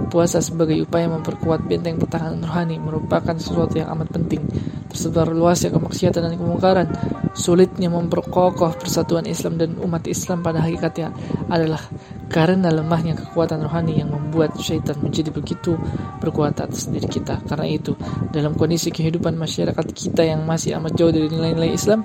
Puasa 0.09 0.41
sebagai 0.41 0.73
upaya 0.81 1.05
memperkuat 1.05 1.69
benteng 1.69 2.01
pertahanan 2.01 2.41
rohani 2.41 2.81
merupakan 2.81 3.37
sesuatu 3.37 3.77
yang 3.77 3.93
amat 3.93 4.09
penting. 4.09 4.41
Tersebar 4.89 5.29
luasnya 5.29 5.69
kemaksiatan 5.69 6.25
dan 6.25 6.33
kemungkaran, 6.33 6.89
sulitnya 7.37 7.93
memperkokoh 7.93 8.73
persatuan 8.73 9.29
Islam 9.29 9.61
dan 9.61 9.77
umat 9.77 10.09
Islam 10.09 10.41
pada 10.41 10.65
hakikatnya 10.65 11.13
adalah 11.45 11.77
karena 12.25 12.73
lemahnya 12.73 13.13
kekuatan 13.13 13.61
rohani 13.69 14.01
yang 14.01 14.09
membuat 14.09 14.57
syaitan 14.57 14.97
menjadi 14.97 15.29
begitu 15.29 15.77
berkuat 16.17 16.57
atas 16.57 16.89
diri 16.89 17.05
kita. 17.05 17.37
Karena 17.45 17.69
itu, 17.69 17.93
dalam 18.33 18.57
kondisi 18.57 18.89
kehidupan 18.89 19.37
masyarakat 19.37 19.85
kita 19.93 20.25
yang 20.25 20.41
masih 20.41 20.73
amat 20.81 20.97
jauh 20.97 21.13
dari 21.13 21.29
nilai-nilai 21.29 21.69
Islam, 21.77 22.01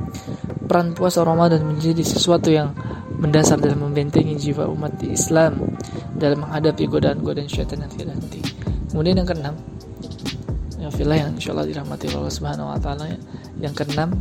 peran 0.68 0.92
puasa 0.92 1.25
Ramadan 1.25 1.64
menjadi 1.64 2.04
sesuatu 2.04 2.52
yang 2.52 2.76
mendasar 3.16 3.56
dalam 3.56 3.80
membentengi 3.80 4.37
jiwa 4.37 4.68
umat 4.68 5.00
Islam 5.08 5.56
dalam 6.18 6.47
menghadapi 6.47 6.85
godaan-godaan 6.87 7.50
syaitan 7.50 7.83
yang 7.83 7.92
tidak 7.92 8.14
nanti. 8.18 8.40
Kemudian 8.90 9.18
yang 9.23 9.28
keenam, 9.28 9.54
ya 10.78 10.88
filah 10.94 11.18
yang 11.18 11.30
insya 11.35 11.50
Allah 11.54 11.66
dirahmati 11.66 12.14
Allah 12.14 12.33
Subhanahu 12.33 12.71
Wa 12.71 12.78
Taala. 12.78 13.04
Yang 13.59 13.75
keenam 13.83 14.18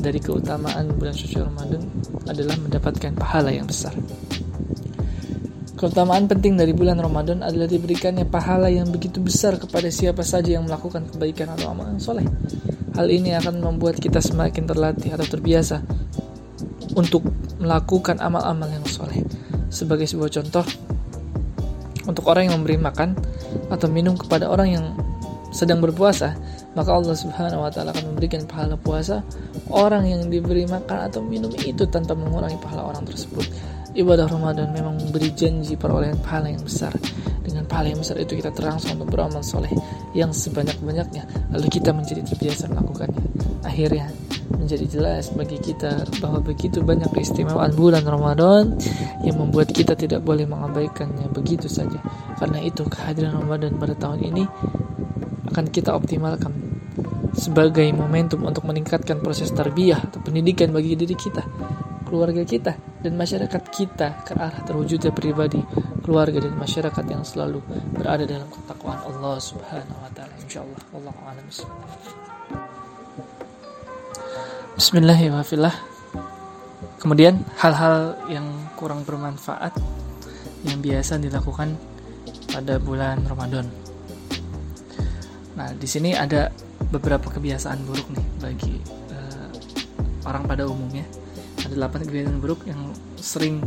dari 0.00 0.18
keutamaan 0.18 0.96
bulan 0.96 1.14
suci 1.14 1.36
Ramadan 1.38 1.82
adalah 2.26 2.56
mendapatkan 2.58 3.12
pahala 3.18 3.50
yang 3.52 3.66
besar. 3.68 3.92
Keutamaan 5.80 6.28
penting 6.28 6.60
dari 6.60 6.76
bulan 6.76 7.00
Ramadan 7.00 7.40
adalah 7.40 7.64
diberikannya 7.64 8.28
pahala 8.28 8.68
yang 8.68 8.92
begitu 8.92 9.16
besar 9.16 9.56
kepada 9.56 9.88
siapa 9.88 10.20
saja 10.20 10.60
yang 10.60 10.68
melakukan 10.68 11.08
kebaikan 11.08 11.56
atau 11.56 11.72
amal 11.72 11.88
yang 11.88 11.96
soleh. 11.96 12.28
Hal 12.92 13.08
ini 13.08 13.32
akan 13.32 13.64
membuat 13.64 13.96
kita 13.96 14.20
semakin 14.20 14.68
terlatih 14.68 15.16
atau 15.16 15.24
terbiasa 15.24 15.80
untuk 16.92 17.24
melakukan 17.56 18.20
amal-amal 18.20 18.68
yang 18.68 18.84
soleh. 18.84 19.24
Sebagai 19.72 20.04
sebuah 20.04 20.28
contoh, 20.36 20.68
untuk 22.10 22.26
orang 22.26 22.50
yang 22.50 22.60
memberi 22.60 22.76
makan 22.76 23.14
atau 23.70 23.86
minum 23.86 24.18
kepada 24.18 24.50
orang 24.50 24.68
yang 24.74 24.86
sedang 25.50 25.82
berpuasa, 25.82 26.38
maka 26.78 26.94
Allah 26.94 27.14
Subhanahu 27.14 27.66
wa 27.66 27.70
taala 27.70 27.90
akan 27.90 28.14
memberikan 28.14 28.46
pahala 28.46 28.78
puasa 28.78 29.22
orang 29.70 30.06
yang 30.06 30.22
diberi 30.30 30.66
makan 30.66 31.10
atau 31.10 31.22
minum 31.22 31.50
itu 31.66 31.86
tanpa 31.90 32.14
mengurangi 32.14 32.58
pahala 32.62 32.86
orang 32.86 33.02
tersebut. 33.06 33.46
Ibadah 33.90 34.30
Ramadan 34.30 34.70
memang 34.70 35.02
memberi 35.02 35.34
janji 35.34 35.74
perolehan 35.74 36.14
pahala 36.22 36.54
yang 36.54 36.62
besar. 36.62 36.94
Dengan 37.42 37.66
pahala 37.66 37.90
yang 37.90 37.98
besar 37.98 38.22
itu 38.22 38.38
kita 38.38 38.54
terangsang 38.54 38.94
untuk 38.94 39.10
beramal 39.10 39.42
soleh 39.42 39.70
yang 40.16 40.34
sebanyak-banyaknya, 40.34 41.52
lalu 41.54 41.66
kita 41.70 41.94
menjadi 41.94 42.26
terbiasa 42.26 42.70
melakukannya. 42.70 43.22
Akhirnya, 43.62 44.10
menjadi 44.60 44.86
jelas 44.86 45.30
bagi 45.30 45.58
kita 45.62 46.04
bahwa 46.18 46.42
begitu 46.42 46.82
banyak 46.82 47.06
keistimewaan 47.14 47.72
bulan 47.74 48.02
Ramadan 48.02 48.74
yang 49.22 49.38
membuat 49.38 49.70
kita 49.70 49.94
tidak 49.94 50.26
boleh 50.26 50.44
mengabaikannya 50.46 51.30
begitu 51.30 51.70
saja. 51.70 51.98
Karena 52.36 52.58
itu 52.62 52.82
kehadiran 52.86 53.38
Ramadan 53.40 53.78
pada 53.78 53.94
tahun 53.94 54.26
ini 54.26 54.44
akan 55.50 55.66
kita 55.70 55.94
optimalkan 55.94 56.54
sebagai 57.34 57.86
momentum 57.94 58.42
untuk 58.42 58.66
meningkatkan 58.66 59.22
proses 59.22 59.54
tarbiyah 59.54 60.02
atau 60.10 60.18
pendidikan 60.22 60.74
bagi 60.74 60.98
diri 60.98 61.14
kita, 61.14 61.46
keluarga 62.10 62.42
kita, 62.42 62.74
dan 63.06 63.14
masyarakat 63.14 63.62
kita 63.70 64.26
ke 64.26 64.34
arah 64.34 64.66
terwujudnya 64.66 65.14
pribadi, 65.14 65.62
keluarga 66.02 66.42
dan 66.42 66.58
masyarakat 66.58 67.04
yang 67.06 67.22
selalu 67.22 67.62
berada 67.94 68.26
dalam 68.26 68.50
ketakwaan 68.50 68.98
Allah 69.06 69.38
Subhanahu 69.38 70.02
wa 70.02 70.10
taala. 70.10 70.34
Insyaallah. 70.42 70.80
Allah 70.98 71.14
a'lam 71.30 71.46
Bismillahirrahmanirrahim. 74.74 75.88
Kemudian 76.98 77.46
hal-hal 77.62 78.18
yang 78.28 78.44
kurang 78.74 79.06
bermanfaat 79.06 79.72
yang 80.66 80.82
biasa 80.82 81.16
dilakukan 81.16 81.78
pada 82.50 82.76
bulan 82.76 83.22
Ramadan. 83.24 83.70
Nah, 85.56 85.70
di 85.76 85.88
sini 85.88 86.12
ada 86.12 86.52
beberapa 86.90 87.30
kebiasaan 87.30 87.86
buruk 87.86 88.08
nih 88.12 88.26
bagi 88.40 88.76
uh, 89.12 89.48
orang 90.28 90.44
pada 90.44 90.66
umumnya. 90.68 91.04
Ada 91.70 91.86
8 91.86 92.10
kebiasaan 92.10 92.42
buruk 92.42 92.66
yang 92.66 92.90
sering 93.14 93.62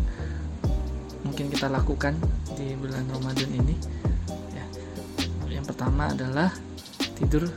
mungkin 1.24 1.48
kita 1.48 1.72
lakukan 1.72 2.20
di 2.60 2.76
bulan 2.76 3.08
Ramadan 3.08 3.50
ini. 3.56 3.76
Ya. 4.52 4.66
Yang 5.48 5.72
pertama 5.72 6.12
adalah 6.12 6.52
tidur 7.16 7.48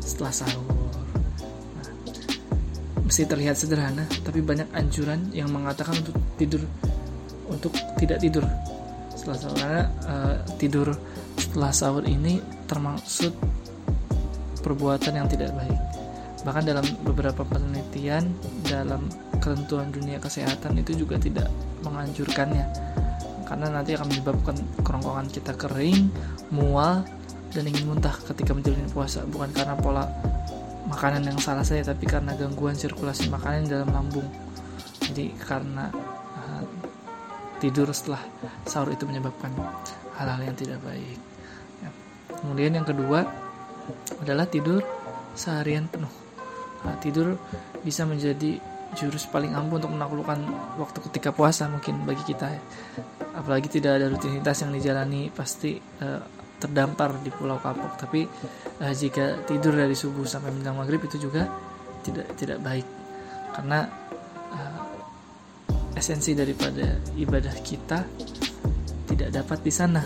setelah 0.00 0.32
sahur 0.32 0.78
Meski 3.08 3.24
terlihat 3.24 3.56
sederhana, 3.56 4.04
tapi 4.20 4.44
banyak 4.44 4.68
anjuran 4.76 5.32
yang 5.32 5.48
mengatakan 5.48 5.96
untuk 5.96 6.12
tidur 6.36 6.60
untuk 7.48 7.72
tidak 7.96 8.20
tidur 8.20 8.44
setelah 9.16 9.38
sahur 9.40 9.56
karena 9.56 9.84
uh, 10.04 10.36
tidur 10.60 10.92
setelah 11.40 11.72
sahur 11.72 12.04
ini 12.04 12.44
termaksud 12.68 13.32
perbuatan 14.60 15.24
yang 15.24 15.24
tidak 15.24 15.56
baik. 15.56 15.80
Bahkan 16.44 16.64
dalam 16.68 16.84
beberapa 17.00 17.48
penelitian 17.48 18.28
dalam 18.68 19.08
ketentuan 19.38 19.88
dunia 19.90 20.18
kesehatan 20.18 20.78
itu 20.78 21.06
juga 21.06 21.16
tidak 21.18 21.48
menganjurkannya. 21.82 22.66
Karena 23.48 23.66
nanti 23.72 23.96
akan 23.96 24.06
menyebabkan 24.12 24.56
kerongkongan 24.84 25.28
kita 25.32 25.56
kering, 25.56 26.12
mual, 26.52 27.00
dan 27.48 27.64
ingin 27.64 27.88
muntah 27.88 28.12
ketika 28.28 28.52
menjalani 28.52 28.90
puasa. 28.92 29.24
Bukan 29.24 29.50
karena 29.56 29.74
pola 29.78 30.04
makanan 30.88 31.24
yang 31.28 31.38
salah 31.40 31.64
saja 31.64 31.92
tapi 31.92 32.08
karena 32.08 32.32
gangguan 32.36 32.76
sirkulasi 32.76 33.32
makanan 33.32 33.68
dalam 33.68 33.88
lambung. 33.92 34.28
Jadi 35.08 35.32
karena 35.40 35.88
uh, 36.36 36.64
tidur 37.60 37.88
setelah 37.92 38.20
sahur 38.68 38.92
itu 38.92 39.08
menyebabkan 39.08 39.52
hal-hal 40.20 40.40
yang 40.44 40.56
tidak 40.56 40.78
baik. 40.84 41.18
Ya. 41.80 41.90
kemudian 42.44 42.72
yang 42.74 42.86
kedua 42.86 43.24
adalah 44.20 44.44
tidur 44.44 44.84
seharian 45.32 45.86
penuh. 45.88 46.10
Nah, 46.84 46.94
tidur 47.02 47.38
bisa 47.82 48.06
menjadi 48.06 48.58
jurus 48.96 49.28
paling 49.28 49.52
ampuh 49.52 49.76
untuk 49.76 49.92
menaklukkan 49.92 50.40
waktu 50.80 50.98
ketika 51.10 51.30
puasa 51.34 51.68
mungkin 51.68 52.08
bagi 52.08 52.24
kita 52.24 52.46
ya. 52.48 52.62
apalagi 53.36 53.68
tidak 53.68 54.00
ada 54.00 54.06
rutinitas 54.08 54.64
yang 54.64 54.72
dijalani 54.72 55.28
pasti 55.28 55.76
uh, 55.76 56.20
terdampar 56.58 57.22
di 57.22 57.30
pulau 57.30 57.56
kapok. 57.62 57.94
Tapi 57.96 58.26
uh, 58.82 58.92
jika 58.92 59.46
tidur 59.46 59.78
dari 59.78 59.94
subuh 59.94 60.26
sampai 60.26 60.50
menjelang 60.50 60.82
maghrib 60.82 61.00
itu 61.06 61.16
juga 61.18 61.46
tidak 62.02 62.26
tidak 62.34 62.58
baik. 62.60 62.86
Karena 63.54 63.86
uh, 64.52 64.82
esensi 65.94 66.34
daripada 66.34 66.98
ibadah 67.14 67.54
kita 67.62 68.02
tidak 69.08 69.28
dapat 69.30 69.58
di 69.62 69.72
sana. 69.72 70.02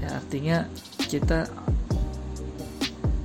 Ya 0.00 0.18
artinya 0.18 0.66
kita 0.98 1.46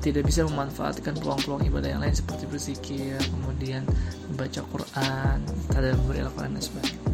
tidak 0.07 0.23
bisa 0.23 0.47
memanfaatkan 0.47 1.19
peluang-peluang 1.19 1.67
ibadah 1.67 1.89
yang 1.91 1.99
lain 1.99 2.15
seperti 2.15 2.47
berzikir, 2.47 3.19
kemudian 3.27 3.83
membaca 4.31 4.63
Quran, 4.63 5.37
tadabbur 5.67 6.15
Al-Quran 6.15 6.55
dan 6.55 6.63
sebagainya. 6.63 7.11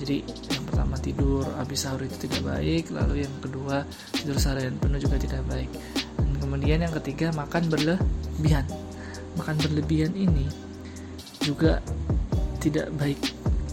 Jadi 0.00 0.16
yang 0.24 0.64
pertama 0.64 0.96
tidur 0.96 1.44
habis 1.60 1.84
sahur 1.84 2.00
itu 2.00 2.16
tidak 2.24 2.48
baik, 2.48 2.88
lalu 2.90 3.28
yang 3.28 3.34
kedua 3.44 3.84
tidur 4.16 4.40
seharian 4.40 4.74
penuh 4.80 4.96
juga 4.96 5.20
tidak 5.20 5.44
baik. 5.44 5.68
Dan 6.16 6.32
kemudian 6.40 6.78
yang 6.80 6.94
ketiga 6.96 7.28
makan 7.36 7.68
berlebihan. 7.68 8.64
Makan 9.36 9.56
berlebihan 9.60 10.16
ini 10.16 10.48
juga 11.44 11.84
tidak 12.64 12.88
baik 12.96 13.20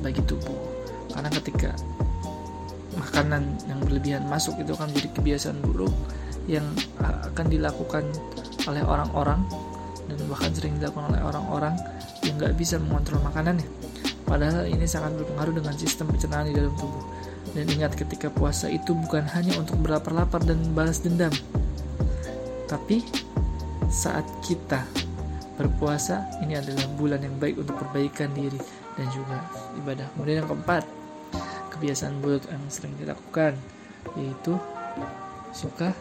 bagi 0.03 0.19
tubuh. 0.27 0.59
Karena 1.15 1.31
ketika 1.39 1.71
makanan 2.99 3.47
yang 3.63 3.79
berlebihan 3.79 4.27
masuk 4.27 4.59
itu 4.59 4.75
akan 4.75 4.91
menjadi 4.91 5.09
kebiasaan 5.15 5.57
buruk 5.63 5.95
yang 6.50 6.65
akan 6.98 7.46
dilakukan 7.46 8.03
oleh 8.65 8.82
orang-orang 8.82 9.46
dan 10.10 10.18
bahkan 10.25 10.50
sering 10.50 10.82
dilakukan 10.82 11.13
oleh 11.13 11.22
orang-orang 11.22 11.77
yang 12.25 12.34
nggak 12.41 12.58
bisa 12.58 12.82
mengontrol 12.82 13.22
makanannya. 13.22 13.70
Padahal 14.25 14.65
ini 14.65 14.86
sangat 14.86 15.13
berpengaruh 15.18 15.53
dengan 15.53 15.74
sistem 15.77 16.10
pencernaan 16.10 16.50
di 16.50 16.53
dalam 16.58 16.74
tubuh. 16.77 17.01
Dan 17.53 17.65
ingat 17.70 17.98
ketika 17.98 18.29
puasa 18.29 18.70
itu 18.70 18.94
bukan 18.94 19.25
hanya 19.34 19.58
untuk 19.58 19.82
berlapar-lapar 19.82 20.41
dan 20.46 20.62
balas 20.77 21.01
dendam. 21.01 21.34
Tapi 22.70 23.01
saat 23.89 24.25
kita 24.46 24.86
berpuasa 25.58 26.29
ini 26.46 26.53
adalah 26.62 26.86
bulan 26.94 27.25
yang 27.25 27.36
baik 27.41 27.58
untuk 27.58 27.82
perbaikan 27.82 28.29
diri 28.38 28.62
dan 28.94 29.08
juga 29.10 29.41
ibadah. 29.82 30.06
Kemudian 30.13 30.46
yang 30.46 30.50
keempat, 30.50 30.86
kebiasaan 31.74 32.22
buruk 32.22 32.46
yang 32.46 32.62
sering 32.70 32.94
dilakukan 33.01 33.58
yaitu 34.13 34.56
suka 35.51 35.91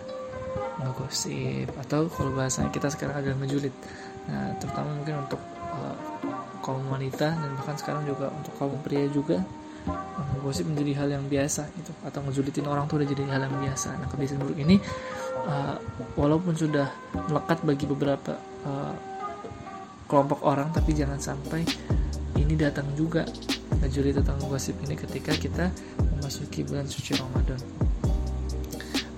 ngegosip 0.79 1.69
atau 1.79 2.07
kalau 2.11 2.31
bahasanya 2.35 2.71
kita 2.71 2.89
sekarang 2.93 3.19
agak 3.19 3.35
ngejulit 3.43 3.75
nah 4.29 4.53
terutama 4.61 4.93
mungkin 4.93 5.25
untuk 5.25 5.41
uh, 5.73 5.97
kaum 6.61 6.85
wanita 6.93 7.33
dan 7.33 7.51
bahkan 7.57 7.77
sekarang 7.81 8.05
juga 8.05 8.29
untuk 8.29 8.53
kaum 8.61 8.77
pria 8.85 9.09
juga 9.09 9.41
ngegosip 10.37 10.69
menjadi 10.69 10.93
hal 11.01 11.09
yang 11.17 11.25
biasa 11.27 11.71
gitu 11.77 11.93
atau 12.05 12.21
ngejulitin 12.27 12.67
orang 12.69 12.85
tuh 12.91 13.01
udah 13.01 13.09
jadi 13.09 13.23
hal 13.31 13.43
yang 13.49 13.57
biasa. 13.57 13.89
Nah 13.97 14.07
kebiasaan 14.11 14.41
buruk 14.43 14.59
ini 14.59 14.77
uh, 15.49 15.77
walaupun 16.19 16.55
sudah 16.55 16.91
melekat 17.31 17.59
bagi 17.65 17.85
beberapa 17.89 18.37
uh, 18.67 18.95
kelompok 20.09 20.41
orang 20.45 20.73
tapi 20.73 20.97
jangan 20.97 21.21
sampai 21.21 21.65
ini 22.37 22.55
datang 22.57 22.89
juga 22.97 23.29
ngejulit 23.85 24.17
tentang 24.21 24.41
gosip 24.49 24.75
ini 24.89 24.97
ketika 24.97 25.33
kita 25.37 25.69
memasuki 26.17 26.65
bulan 26.65 26.89
suci 26.89 27.17
Ramadan. 27.17 27.61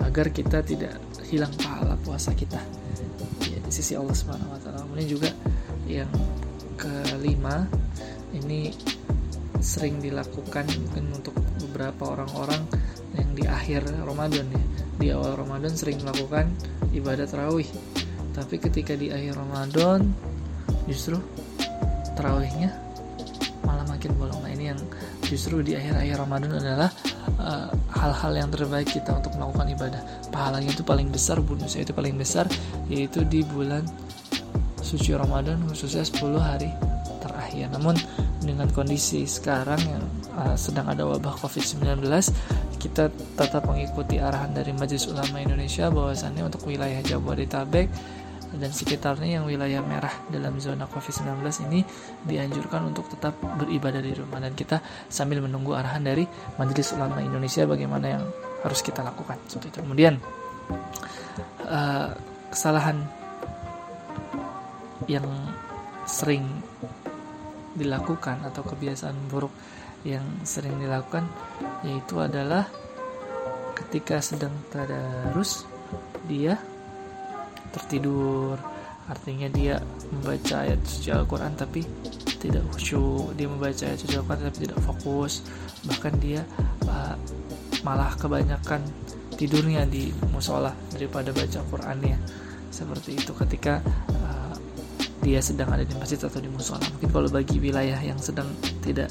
Agar 0.01 0.27
kita 0.33 0.59
tidak 0.65 0.97
hilang 1.31 1.53
pahala 1.55 1.95
puasa 2.03 2.35
kita. 2.35 2.59
Ya, 3.47 3.59
di 3.63 3.71
sisi 3.71 3.95
Allah 3.95 4.11
Subhanahu 4.11 4.51
Wa 4.51 4.59
Taala. 4.59 4.83
Kemudian 4.83 5.09
juga 5.09 5.29
yang 5.87 6.11
kelima 6.75 7.65
ini 8.35 8.75
sering 9.63 10.03
dilakukan 10.03 10.67
mungkin 10.67 11.05
untuk 11.15 11.35
beberapa 11.63 12.11
orang-orang 12.19 12.61
yang 13.15 13.29
di 13.31 13.43
akhir 13.47 13.87
Ramadan 14.03 14.45
ya. 14.51 14.63
Di 15.01 15.07
awal 15.15 15.39
Ramadan 15.39 15.73
sering 15.73 16.03
melakukan 16.03 16.51
ibadah 16.93 17.25
tarawih 17.25 17.65
tapi 18.31 18.55
ketika 18.59 18.95
di 18.95 19.11
akhir 19.11 19.35
Ramadan 19.35 20.07
justru 20.87 21.19
tarawihnya 22.15 22.71
malah 23.67 23.83
makin 23.87 24.15
bolong. 24.15 24.39
Nah 24.43 24.51
ini 24.51 24.71
yang 24.71 24.79
justru 25.27 25.59
di 25.63 25.75
akhir-akhir 25.75 26.15
Ramadan 26.19 26.51
adalah 26.59 26.89
Eh, 27.41 27.67
hal-hal 27.97 28.33
uh, 28.33 28.39
yang 28.45 28.49
terbaik 28.53 28.93
kita 28.93 29.17
untuk 29.17 29.33
melakukan 29.33 29.73
ibadah. 29.73 30.01
Pahalanya 30.29 30.77
itu 30.77 30.85
paling 30.85 31.09
besar 31.09 31.41
bonusnya 31.41 31.81
itu 31.81 31.89
paling 31.89 32.13
besar 32.13 32.45
yaitu 32.85 33.25
di 33.25 33.41
bulan 33.41 33.81
suci 34.85 35.17
Ramadan 35.17 35.57
khususnya 35.65 36.05
10 36.05 36.37
hari 36.37 36.69
terakhir. 37.17 37.73
Namun 37.73 37.97
dengan 38.45 38.69
kondisi 38.69 39.25
sekarang 39.25 39.81
yang 39.81 40.05
uh, 40.37 40.53
sedang 40.53 40.85
ada 40.85 41.01
wabah 41.01 41.33
COVID-19 41.41 42.05
kita 42.77 43.09
tetap 43.13 43.65
mengikuti 43.65 44.21
arahan 44.21 44.53
dari 44.53 44.73
Majelis 44.77 45.09
Ulama 45.09 45.41
Indonesia 45.41 45.89
bahwasannya 45.89 46.45
untuk 46.45 46.69
wilayah 46.69 47.01
Jabodetabek 47.01 47.89
dan 48.61 48.69
sekitarnya 48.69 49.41
yang 49.41 49.49
wilayah 49.49 49.81
merah 49.81 50.13
dalam 50.29 50.61
zona 50.61 50.85
COVID-19 50.85 51.41
ini 51.65 51.81
dianjurkan 52.29 52.93
untuk 52.93 53.09
tetap 53.09 53.33
beribadah 53.57 54.05
di 54.05 54.13
rumah 54.13 54.37
dan 54.37 54.53
kita 54.53 54.77
sambil 55.09 55.41
menunggu 55.41 55.73
arahan 55.73 56.05
dari 56.05 56.29
Majelis 56.61 56.93
Ulama 56.93 57.25
Indonesia 57.25 57.65
bagaimana 57.65 58.05
yang 58.05 58.23
harus 58.61 58.85
kita 58.85 59.01
lakukan 59.01 59.41
seperti. 59.49 59.81
Kemudian 59.81 60.21
uh, 61.65 62.13
kesalahan 62.53 63.01
yang 65.09 65.25
sering 66.05 66.45
dilakukan 67.73 68.45
atau 68.45 68.61
kebiasaan 68.61 69.17
buruk 69.31 69.51
yang 70.05 70.23
sering 70.45 70.77
dilakukan 70.77 71.25
yaitu 71.81 72.21
adalah 72.21 72.69
ketika 73.73 74.21
sedang 74.21 74.53
tadarus 74.69 75.65
dia 76.29 76.61
tertidur. 77.73 78.59
Artinya 79.09 79.49
dia 79.51 79.81
membaca 80.13 80.63
ayat 80.63 80.79
suci 80.87 81.09
Al-Quran 81.11 81.51
tapi 81.57 81.83
tidak 82.39 82.63
khusyuk. 82.71 83.35
Dia 83.35 83.47
membaca 83.49 83.83
ayat 83.83 83.99
suci 83.99 84.15
Al-Quran 84.15 84.47
tapi 84.47 84.59
tidak 84.69 84.79
fokus. 84.85 85.43
Bahkan 85.87 86.13
dia 86.21 86.45
uh, 86.87 87.15
malah 87.81 88.13
kebanyakan 88.15 88.85
tidurnya 89.35 89.89
di 89.89 90.13
musola 90.29 90.71
daripada 90.93 91.33
baca 91.33 91.59
Qurannya. 91.65 92.17
Seperti 92.71 93.17
itu 93.17 93.33
ketika 93.33 93.81
uh, 94.15 94.53
dia 95.25 95.41
sedang 95.41 95.73
ada 95.73 95.83
di 95.83 95.93
masjid 95.97 96.21
atau 96.21 96.37
di 96.37 96.49
musola. 96.49 96.81
Mungkin 96.97 97.09
kalau 97.09 97.29
bagi 97.29 97.57
wilayah 97.57 97.97
yang 97.99 98.21
sedang 98.21 98.47
tidak 98.85 99.09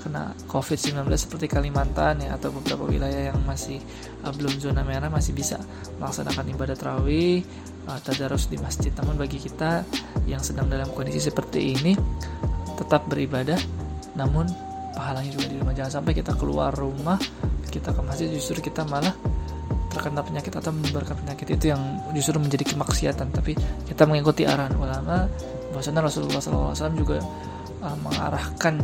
kena 0.00 0.32
COVID-19 0.48 1.04
seperti 1.12 1.46
Kalimantan 1.46 2.24
ya 2.24 2.40
atau 2.40 2.48
beberapa 2.48 2.88
wilayah 2.88 3.32
yang 3.34 3.40
masih 3.44 3.80
uh, 4.24 4.32
belum 4.32 4.56
zona 4.56 4.80
merah 4.80 5.12
masih 5.12 5.36
bisa 5.36 5.60
melaksanakan 6.00 6.44
ibadah 6.56 6.76
tarawih 6.76 7.44
uh, 7.90 7.98
tadarus 7.98 8.46
di 8.46 8.56
masjid. 8.62 8.94
Namun 8.94 9.18
bagi 9.18 9.42
kita 9.42 9.82
yang 10.30 10.40
sedang 10.40 10.70
dalam 10.70 10.86
kondisi 10.94 11.18
seperti 11.18 11.74
ini 11.74 11.98
tetap 12.78 13.10
beribadah 13.10 13.58
namun 14.14 14.46
pahalanya 14.94 15.30
juga 15.34 15.46
di 15.50 15.56
rumah. 15.58 15.74
Jangan 15.74 15.92
sampai 16.00 16.12
kita 16.14 16.32
keluar 16.38 16.70
rumah, 16.74 17.18
kita 17.70 17.90
ke 17.90 18.00
masjid 18.06 18.30
justru 18.30 18.62
kita 18.62 18.86
malah 18.86 19.14
terkena 19.90 20.22
penyakit 20.22 20.54
atau 20.54 20.70
menyebarkan 20.70 21.18
penyakit 21.26 21.58
itu 21.58 21.74
yang 21.74 21.82
justru 22.14 22.38
menjadi 22.38 22.62
kemaksiatan 22.62 23.34
tapi 23.34 23.58
kita 23.90 24.06
mengikuti 24.06 24.46
arahan 24.46 24.78
ulama 24.78 25.26
bahwasanya 25.74 26.06
Rasulullah 26.06 26.38
SAW 26.38 26.94
juga 26.94 27.18
uh, 27.82 27.96
mengarahkan 27.98 28.78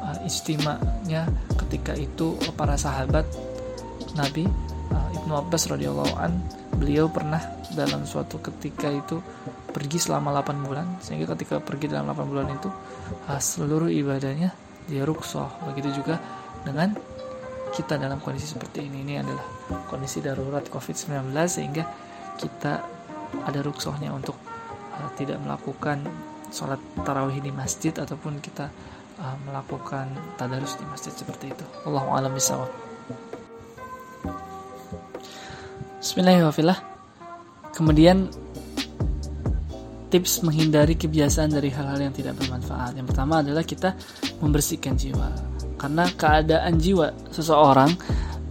uh, 0.00 0.16
istimanya 0.24 1.28
ketika 1.60 1.92
itu 1.92 2.40
para 2.56 2.72
sahabat 2.72 3.28
Nabi 4.16 4.48
uh, 4.96 5.08
Ibnu 5.20 5.36
Abbas 5.36 5.68
radhiyallahu 5.68 6.16
an 6.16 6.40
beliau 6.80 7.12
pernah 7.12 7.55
dalam 7.76 8.08
suatu 8.08 8.40
ketika 8.40 8.88
itu 8.88 9.20
pergi 9.70 10.00
selama 10.00 10.32
8 10.40 10.64
bulan 10.64 10.86
sehingga 11.04 11.36
ketika 11.36 11.60
pergi 11.60 11.92
dalam 11.92 12.08
8 12.10 12.32
bulan 12.32 12.48
itu 12.48 12.72
uh, 13.28 13.36
seluruh 13.36 13.92
ibadahnya 13.92 14.56
dia 14.88 15.02
ruksoh 15.04 15.46
begitu 15.68 16.00
juga 16.00 16.16
dengan 16.64 16.96
kita 17.76 18.00
dalam 18.00 18.16
kondisi 18.24 18.56
seperti 18.56 18.88
ini 18.88 19.04
ini 19.04 19.14
adalah 19.20 19.44
kondisi 19.92 20.24
darurat 20.24 20.64
COVID-19 20.72 21.36
sehingga 21.44 21.84
kita 22.40 22.80
ada 23.44 23.60
ruksohnya 23.60 24.08
untuk 24.16 24.40
uh, 24.96 25.10
tidak 25.20 25.36
melakukan 25.44 26.00
sholat 26.48 26.80
tarawih 27.04 27.42
di 27.44 27.52
masjid 27.52 27.92
ataupun 27.92 28.40
kita 28.40 28.72
uh, 29.20 29.36
melakukan 29.44 30.08
tadarus 30.40 30.80
di 30.80 30.86
masjid 30.88 31.12
seperti 31.12 31.52
itu. 31.52 31.64
Allahu 31.84 32.16
a'lam. 32.16 32.32
Bismillahirrahmanirrahim. 36.00 36.95
Kemudian 37.76 38.32
tips 40.08 40.40
menghindari 40.40 40.96
kebiasaan 40.96 41.52
dari 41.52 41.68
hal-hal 41.68 42.08
yang 42.08 42.14
tidak 42.16 42.40
bermanfaat. 42.40 42.96
Yang 42.96 43.12
pertama 43.12 43.44
adalah 43.44 43.60
kita 43.68 43.92
membersihkan 44.40 44.96
jiwa. 44.96 45.28
Karena 45.76 46.08
keadaan 46.08 46.80
jiwa 46.80 47.12
seseorang 47.28 47.92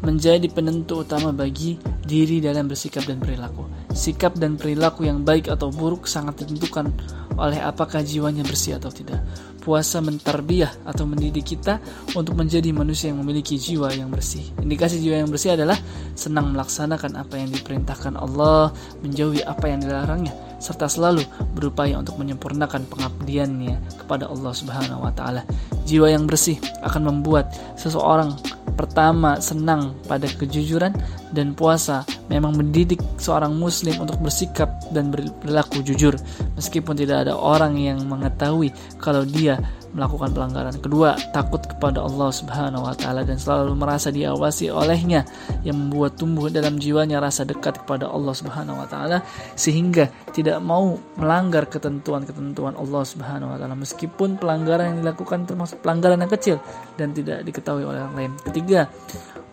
menjadi 0.05 0.45
penentu 0.53 1.01
utama 1.01 1.33
bagi 1.33 1.81
diri 2.05 2.37
dalam 2.37 2.69
bersikap 2.69 3.01
dan 3.09 3.17
perilaku. 3.17 3.65
sikap 3.95 4.35
dan 4.35 4.59
perilaku 4.59 5.07
yang 5.07 5.23
baik 5.23 5.47
atau 5.47 5.71
buruk 5.71 6.03
sangat 6.03 6.43
ditentukan 6.43 6.91
oleh 7.39 7.63
apakah 7.63 8.03
jiwanya 8.03 8.43
bersih 8.43 8.75
atau 8.75 8.91
tidak. 8.91 9.23
Puasa 9.65 9.97
mentarbiah 9.97 10.69
atau 10.85 11.09
mendidik 11.09 11.57
kita 11.57 11.81
untuk 12.13 12.37
menjadi 12.37 12.69
manusia 12.69 13.09
yang 13.09 13.25
memiliki 13.25 13.57
jiwa 13.57 13.89
yang 13.97 14.13
bersih. 14.13 14.45
Indikasi 14.61 15.01
jiwa 15.01 15.25
yang 15.25 15.29
bersih 15.33 15.57
adalah 15.57 15.81
senang 16.13 16.53
melaksanakan 16.53 17.17
apa 17.17 17.41
yang 17.41 17.49
diperintahkan 17.49 18.13
Allah, 18.13 18.69
menjauhi 19.01 19.41
apa 19.41 19.65
yang 19.65 19.81
dilarangnya, 19.81 20.37
serta 20.59 20.87
selalu 20.89 21.23
berupaya 21.53 21.99
untuk 21.99 22.19
menyempurnakan 22.19 22.87
pengabdiannya 22.89 23.79
kepada 24.03 24.29
Allah 24.29 24.53
Subhanahu 24.55 25.03
wa 25.03 25.11
taala. 25.13 25.43
Jiwa 25.85 26.09
yang 26.09 26.25
bersih 26.25 26.57
akan 26.81 27.11
membuat 27.11 27.53
seseorang 27.77 28.33
pertama 28.75 29.39
senang 29.39 29.95
pada 30.05 30.27
kejujuran 30.27 30.91
dan 31.31 31.55
puasa 31.55 32.03
memang 32.27 32.59
mendidik 32.59 32.99
seorang 33.15 33.55
muslim 33.55 34.03
untuk 34.03 34.19
bersikap 34.19 34.67
dan 34.91 35.09
berlaku 35.13 35.79
jujur 35.81 36.13
meskipun 36.59 36.93
tidak 36.99 37.25
ada 37.25 37.33
orang 37.33 37.79
yang 37.79 38.03
mengetahui 38.03 38.75
kalau 38.99 39.23
dia 39.23 39.57
melakukan 39.95 40.35
pelanggaran. 40.35 40.75
Kedua, 40.83 41.15
takut 41.31 41.63
kepada 41.63 42.03
Allah 42.03 42.29
Subhanahu 42.29 42.83
wa 42.83 42.91
taala 42.93 43.23
dan 43.23 43.39
selalu 43.39 43.73
merasa 43.79 44.11
diawasi 44.11 44.67
olehnya 44.67 45.23
yang 45.63 45.79
membuat 45.87 46.19
tumbuh 46.19 46.51
dalam 46.51 46.75
jiwanya 46.75 47.23
rasa 47.23 47.47
dekat 47.47 47.81
kepada 47.81 48.11
Allah 48.11 48.35
Subhanahu 48.35 48.83
wa 48.83 48.87
taala 48.91 49.23
sehingga 49.55 50.11
tidak 50.35 50.59
mau 50.59 50.99
melanggar 51.15 51.71
ketentuan-ketentuan 51.71 52.75
Allah 52.75 53.03
Subhanahu 53.07 53.55
wa 53.55 53.57
taala 53.57 53.73
meskipun 53.79 54.35
pelanggaran 54.35 54.93
yang 54.93 54.97
dilakukan 55.07 55.47
termasuk 55.47 55.79
pelanggaran 55.79 56.19
yang 56.19 56.31
kecil 56.35 56.57
dan 56.99 57.15
tidak 57.15 57.47
diketahui 57.47 57.87
oleh 57.87 58.03
orang 58.03 58.15
lain. 58.19 58.31
Ketiga, 58.51 58.91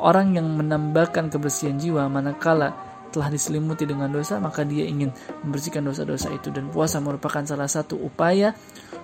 orang 0.02 0.34
yang 0.34 0.50
menambahkan 0.58 1.30
kebersihan 1.30 1.78
jiwa 1.78 2.10
manakala 2.10 2.74
telah 3.12 3.28
diselimuti 3.28 3.84
dengan 3.84 4.08
dosa, 4.08 4.40
maka 4.40 4.64
dia 4.64 4.88
ingin 4.88 5.12
membersihkan 5.44 5.84
dosa-dosa 5.84 6.32
itu 6.32 6.48
dan 6.48 6.72
puasa 6.72 6.98
merupakan 6.98 7.44
salah 7.44 7.68
satu 7.68 8.00
upaya 8.00 8.56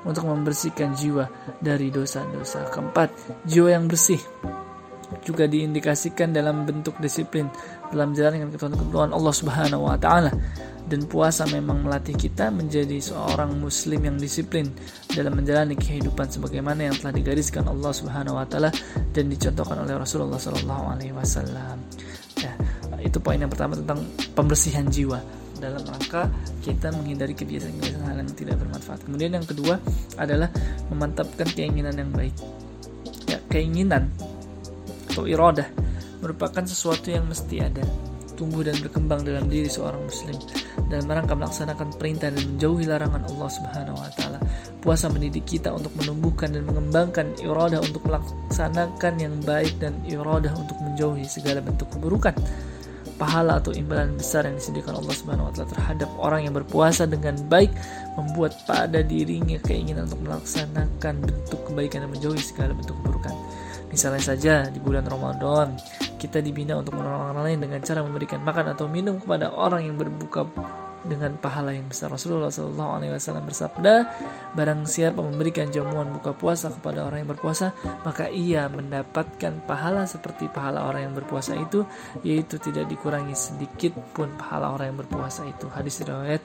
untuk 0.05 0.29
membersihkan 0.29 0.95
jiwa 0.95 1.27
dari 1.59 1.91
dosa-dosa. 1.91 2.71
Keempat, 2.71 3.11
jiwa 3.47 3.75
yang 3.75 3.91
bersih 3.91 4.21
juga 5.25 5.49
diindikasikan 5.49 6.37
dalam 6.37 6.69
bentuk 6.69 7.01
disiplin 7.01 7.49
dalam 7.89 8.13
jalan 8.13 8.45
dengan 8.45 8.51
ketentuan 8.53 9.11
Allah 9.13 9.35
Subhanahu 9.35 9.89
wa 9.89 9.97
taala. 9.97 10.33
Dan 10.89 11.05
puasa 11.05 11.45
memang 11.53 11.85
melatih 11.85 12.17
kita 12.17 12.49
menjadi 12.49 12.97
seorang 12.97 13.61
muslim 13.61 14.09
yang 14.09 14.17
disiplin 14.17 14.73
dalam 15.13 15.37
menjalani 15.37 15.77
kehidupan 15.77 16.33
sebagaimana 16.33 16.89
yang 16.89 16.97
telah 16.97 17.13
digariskan 17.13 17.69
Allah 17.69 17.93
Subhanahu 17.93 18.41
wa 18.41 18.47
taala 18.49 18.73
dan 19.13 19.29
dicontohkan 19.29 19.85
oleh 19.85 20.01
Rasulullah 20.01 20.41
sallallahu 20.41 20.85
alaihi 20.97 21.13
wasallam. 21.13 21.77
Ya, 22.41 22.57
itu 23.05 23.21
poin 23.21 23.37
yang 23.37 23.53
pertama 23.53 23.77
tentang 23.77 24.01
pembersihan 24.33 24.89
jiwa 24.89 25.21
dalam 25.59 25.83
rangka 25.83 26.31
kita 26.62 26.94
menghindari 26.94 27.35
kebiasaan-kebiasaan 27.35 28.05
hal 28.07 28.16
yang 28.23 28.33
tidak 28.35 28.57
bermanfaat. 28.62 29.01
Kemudian 29.05 29.35
yang 29.37 29.47
kedua 29.47 29.79
adalah 30.16 30.49
memantapkan 30.90 31.47
keinginan 31.53 31.94
yang 31.99 32.11
baik. 32.14 32.35
Ya, 33.29 33.38
keinginan 33.53 34.09
atau 35.12 35.29
iradah 35.29 35.68
merupakan 36.25 36.64
sesuatu 36.64 37.12
yang 37.12 37.27
mesti 37.27 37.61
ada, 37.61 37.85
tumbuh 38.38 38.62
dan 38.62 38.79
berkembang 38.81 39.27
dalam 39.27 39.51
diri 39.51 39.68
seorang 39.68 40.01
muslim 40.03 40.38
dalam 40.88 41.05
rangka 41.05 41.37
melaksanakan 41.37 41.88
perintah 42.01 42.33
dan 42.33 42.42
menjauhi 42.55 42.88
larangan 42.88 43.23
Allah 43.29 43.49
Subhanahu 43.53 43.97
wa 44.01 44.11
taala. 44.16 44.38
Puasa 44.81 45.12
mendidik 45.12 45.44
kita 45.44 45.75
untuk 45.75 45.92
menumbuhkan 46.01 46.55
dan 46.55 46.64
mengembangkan 46.64 47.37
iradah 47.44 47.83
untuk 47.85 48.07
melaksanakan 48.09 49.14
yang 49.21 49.35
baik 49.44 49.77
dan 49.83 49.99
iradah 50.09 50.55
untuk 50.57 50.81
menjauhi 50.81 51.29
segala 51.29 51.61
bentuk 51.61 51.92
keburukan 51.92 52.33
pahala 53.18 53.59
atau 53.59 53.74
imbalan 53.74 54.14
besar 54.14 54.46
yang 54.46 54.57
disediakan 54.57 55.02
Allah 55.02 55.14
Subhanahu 55.18 55.50
wa 55.50 55.52
taala 55.52 55.68
terhadap 55.74 56.11
orang 56.22 56.40
yang 56.46 56.54
berpuasa 56.54 57.04
dengan 57.04 57.35
baik 57.50 57.74
membuat 58.14 58.54
pada 58.64 59.02
dirinya 59.02 59.59
keinginan 59.66 60.07
untuk 60.07 60.22
melaksanakan 60.22 61.14
bentuk 61.20 61.61
kebaikan 61.66 62.07
dan 62.07 62.11
menjauhi 62.14 62.40
segala 62.40 62.72
bentuk 62.72 62.94
keburukan. 63.02 63.35
Misalnya 63.90 64.22
saja 64.22 64.54
di 64.70 64.78
bulan 64.78 65.04
Ramadan 65.04 65.74
kita 66.22 66.38
dibina 66.38 66.78
untuk 66.78 66.94
menolong 66.94 67.35
orang 67.35 67.44
lain 67.50 67.59
dengan 67.66 67.81
cara 67.83 68.00
memberikan 68.07 68.40
makan 68.46 68.72
atau 68.72 68.87
minum 68.87 69.18
kepada 69.18 69.50
orang 69.50 69.87
yang 69.87 69.98
berbuka 69.98 70.46
dengan 71.09 71.35
pahala 71.40 71.73
yang 71.73 71.88
besar. 71.88 72.12
Rasulullah 72.12 72.53
Shallallahu 72.53 72.90
Alaihi 73.01 73.12
Wasallam 73.16 73.49
bersabda, 73.49 73.94
barang 74.53 74.85
siapa 74.85 75.25
memberikan 75.25 75.73
jamuan 75.73 76.12
buka 76.12 76.37
puasa 76.37 76.68
kepada 76.68 77.09
orang 77.09 77.25
yang 77.25 77.31
berpuasa, 77.33 77.73
maka 78.05 78.29
ia 78.29 78.68
mendapatkan 78.68 79.64
pahala 79.64 80.05
seperti 80.05 80.53
pahala 80.53 80.85
orang 80.85 81.11
yang 81.11 81.14
berpuasa 81.16 81.57
itu, 81.57 81.88
yaitu 82.21 82.61
tidak 82.61 82.87
dikurangi 82.92 83.33
sedikit 83.33 83.97
pun 84.12 84.29
pahala 84.37 84.77
orang 84.77 84.92
yang 84.92 84.99
berpuasa 85.01 85.49
itu. 85.49 85.66
Hadis 85.73 86.05
riwayat 86.05 86.44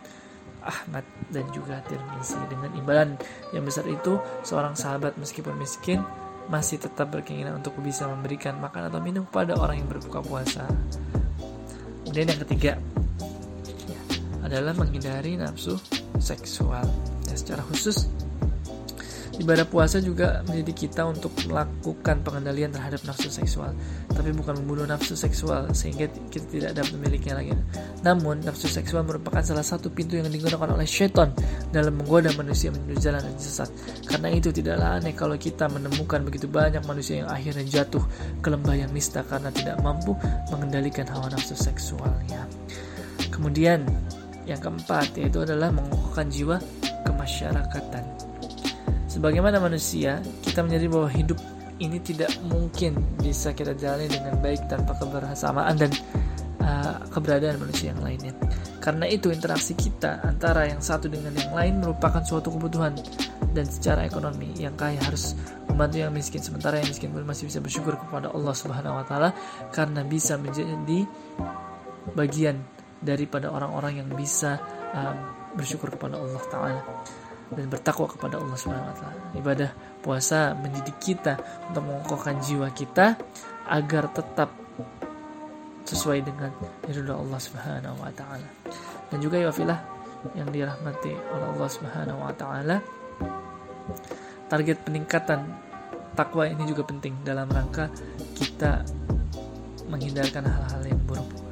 Ahmad 0.63 1.03
dan 1.27 1.43
juga 1.51 1.83
Tirmizi 1.83 2.39
dengan 2.47 2.71
imbalan 2.73 3.19
yang 3.51 3.67
besar 3.67 3.83
itu 3.91 4.15
seorang 4.47 4.79
sahabat 4.79 5.19
meskipun 5.19 5.59
miskin 5.59 5.99
masih 6.47 6.79
tetap 6.79 7.11
berkeinginan 7.11 7.59
untuk 7.59 7.75
bisa 7.79 8.07
memberikan 8.07 8.59
makan 8.59 8.91
atau 8.91 8.99
minum 8.99 9.23
kepada 9.27 9.55
orang 9.59 9.79
yang 9.83 9.87
berbuka 9.87 10.19
puasa. 10.23 10.67
Kemudian 12.03 12.35
yang 12.35 12.41
ketiga, 12.43 12.71
adalah 14.43 14.75
menghindari 14.75 15.39
nafsu 15.39 15.79
seksual. 16.19 16.83
Ya, 17.31 17.35
secara 17.39 17.63
khusus, 17.71 18.11
ibadah 19.41 19.65
puasa 19.65 19.97
juga 19.97 20.45
mendidik 20.45 20.85
kita 20.85 21.07
untuk 21.09 21.33
melakukan 21.49 22.21
pengendalian 22.21 22.69
terhadap 22.69 23.01
nafsu 23.07 23.33
seksual, 23.33 23.73
tapi 24.13 24.29
bukan 24.35 24.61
membunuh 24.61 24.85
nafsu 24.85 25.17
seksual 25.17 25.73
sehingga 25.73 26.05
kita 26.29 26.45
tidak 26.51 26.71
dapat 26.77 26.91
memilikinya 26.99 27.41
lagi. 27.41 27.55
Namun, 28.05 28.45
nafsu 28.45 28.69
seksual 28.69 29.07
merupakan 29.07 29.41
salah 29.41 29.65
satu 29.65 29.89
pintu 29.89 30.19
yang 30.19 30.29
digunakan 30.29 30.69
oleh 30.75 30.85
syaitan 30.85 31.33
dalam 31.73 31.97
menggoda 31.97 32.29
manusia 32.37 32.69
menuju 32.69 32.99
jalan 32.99 33.23
yang 33.25 33.39
sesat. 33.39 33.71
Karena 34.05 34.29
itu 34.29 34.53
tidaklah 34.53 35.01
aneh 35.01 35.15
kalau 35.17 35.39
kita 35.39 35.65
menemukan 35.71 36.21
begitu 36.21 36.45
banyak 36.45 36.83
manusia 36.85 37.25
yang 37.25 37.29
akhirnya 37.31 37.65
jatuh 37.65 38.03
ke 38.43 38.47
lembah 38.51 38.75
yang 38.75 38.91
nista 38.93 39.25
karena 39.25 39.49
tidak 39.49 39.81
mampu 39.81 40.13
mengendalikan 40.53 41.09
hawa 41.09 41.31
nafsu 41.33 41.57
seksualnya. 41.57 42.45
Kemudian 43.33 43.89
yang 44.47 44.59
keempat 44.59 45.15
yaitu 45.19 45.43
adalah 45.43 45.71
mengukuhkan 45.71 46.27
jiwa 46.27 46.57
kemasyarakatan. 47.07 48.03
Sebagaimana 49.07 49.61
manusia, 49.61 50.19
kita 50.41 50.65
menyadari 50.65 50.89
bahwa 50.89 51.09
hidup 51.13 51.39
ini 51.77 52.01
tidak 52.01 52.33
mungkin 52.45 52.97
bisa 53.21 53.53
kita 53.53 53.77
jalani 53.77 54.09
dengan 54.09 54.37
baik 54.41 54.65
tanpa 54.69 54.97
kebersamaan 54.97 55.75
dan 55.77 55.91
uh, 56.61 56.97
keberadaan 57.13 57.61
manusia 57.61 57.93
yang 57.93 58.01
lainnya. 58.01 58.33
Karena 58.81 59.07
itu 59.07 59.31
interaksi 59.31 59.77
kita 59.77 60.19
antara 60.25 60.67
yang 60.67 60.81
satu 60.83 61.07
dengan 61.07 61.31
yang 61.37 61.53
lain 61.55 61.79
merupakan 61.79 62.19
suatu 62.25 62.51
kebutuhan 62.51 62.97
dan 63.53 63.65
secara 63.69 64.03
ekonomi 64.03 64.49
yang 64.57 64.73
kaya 64.73 64.97
harus 64.99 65.37
membantu 65.69 66.01
yang 66.01 66.11
miskin 66.11 66.41
sementara 66.41 66.81
yang 66.81 66.89
miskin 66.89 67.13
pun 67.13 67.23
masih 67.23 67.47
bisa 67.47 67.61
bersyukur 67.61 67.95
kepada 67.95 68.33
Allah 68.33 68.53
Subhanahu 68.57 68.97
wa 68.97 69.05
taala 69.05 69.29
karena 69.71 70.01
bisa 70.03 70.35
menjadi 70.41 71.05
bagian 72.17 72.59
daripada 73.03 73.51
orang-orang 73.51 73.99
yang 73.99 74.09
bisa 74.15 74.57
um, 74.95 75.17
bersyukur 75.53 75.91
kepada 75.93 76.17
Allah 76.17 76.43
Taala 76.49 76.81
dan 77.53 77.69
bertakwa 77.69 78.09
kepada 78.09 78.41
Allah 78.41 78.57
Subhanahu 78.57 78.89
wa 78.89 78.97
taala. 78.97 79.21
Ibadah 79.37 79.69
puasa 80.01 80.57
mendidik 80.57 80.97
kita 80.97 81.37
untuk 81.69 81.85
mengokohkan 81.85 82.41
jiwa 82.41 82.71
kita 82.73 83.13
agar 83.69 84.09
tetap 84.09 84.49
sesuai 85.85 86.25
dengan 86.25 86.49
ridho 86.87 87.13
Allah 87.13 87.39
Subhanahu 87.39 87.97
wa 88.01 88.11
taala. 88.15 88.49
Dan 89.13 89.21
juga 89.21 89.37
ya 89.37 89.53
filah 89.53 89.79
yang 90.33 90.49
dirahmati 90.49 91.13
oleh 91.13 91.47
Allah 91.53 91.69
Subhanahu 91.69 92.19
wa 92.23 92.33
taala 92.33 92.77
target 94.47 94.79
peningkatan 94.87 95.43
takwa 96.15 96.47
ini 96.47 96.63
juga 96.63 96.87
penting 96.87 97.19
dalam 97.27 97.51
rangka 97.51 97.91
kita 98.37 98.87
menghindarkan 99.91 100.47
hal-hal 100.47 100.81
yang 100.87 101.01
buruk 101.03 101.42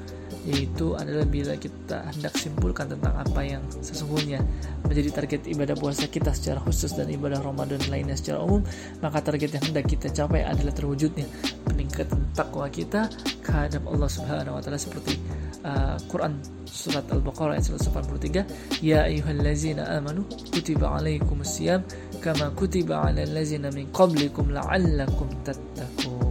yaitu 0.49 0.97
adalah 0.97 1.25
bila 1.29 1.53
kita 1.53 2.01
hendak 2.09 2.33
simpulkan 2.33 2.89
tentang 2.89 3.13
apa 3.13 3.41
yang 3.45 3.61
sesungguhnya 3.69 4.41
menjadi 4.89 5.09
target 5.13 5.41
ibadah 5.45 5.77
puasa 5.77 6.09
kita 6.09 6.33
secara 6.33 6.57
khusus 6.65 6.97
dan 6.97 7.05
ibadah 7.13 7.37
Ramadan 7.45 7.77
lainnya 7.93 8.17
secara 8.17 8.41
umum 8.41 8.65
maka 9.05 9.21
target 9.21 9.53
yang 9.53 9.63
hendak 9.69 9.85
kita 9.85 10.09
capai 10.09 10.41
adalah 10.41 10.73
terwujudnya 10.73 11.29
peningkatan 11.69 12.25
takwa 12.33 12.65
kita 12.73 13.05
kehadap 13.45 13.85
Allah 13.85 14.09
Subhanahu 14.09 14.57
wa 14.57 14.61
taala 14.65 14.81
seperti 14.81 15.21
uh, 15.61 16.01
Quran 16.09 16.41
surat 16.65 17.05
Al-Baqarah 17.05 17.61
ayat 17.61 17.77
183 17.77 18.81
ya 18.81 19.05
ayyuhallazina 19.05 19.93
amanu 20.01 20.25
kutiba 20.49 20.97
alaikumusiyam 20.97 21.85
kama 22.17 22.49
kutiba 22.57 23.05
alal 23.05 23.29
ladzina 23.29 23.69
min 23.69 23.85
qablikum 23.93 24.49
la'allakum 24.49 25.29
tattaqun 25.45 26.30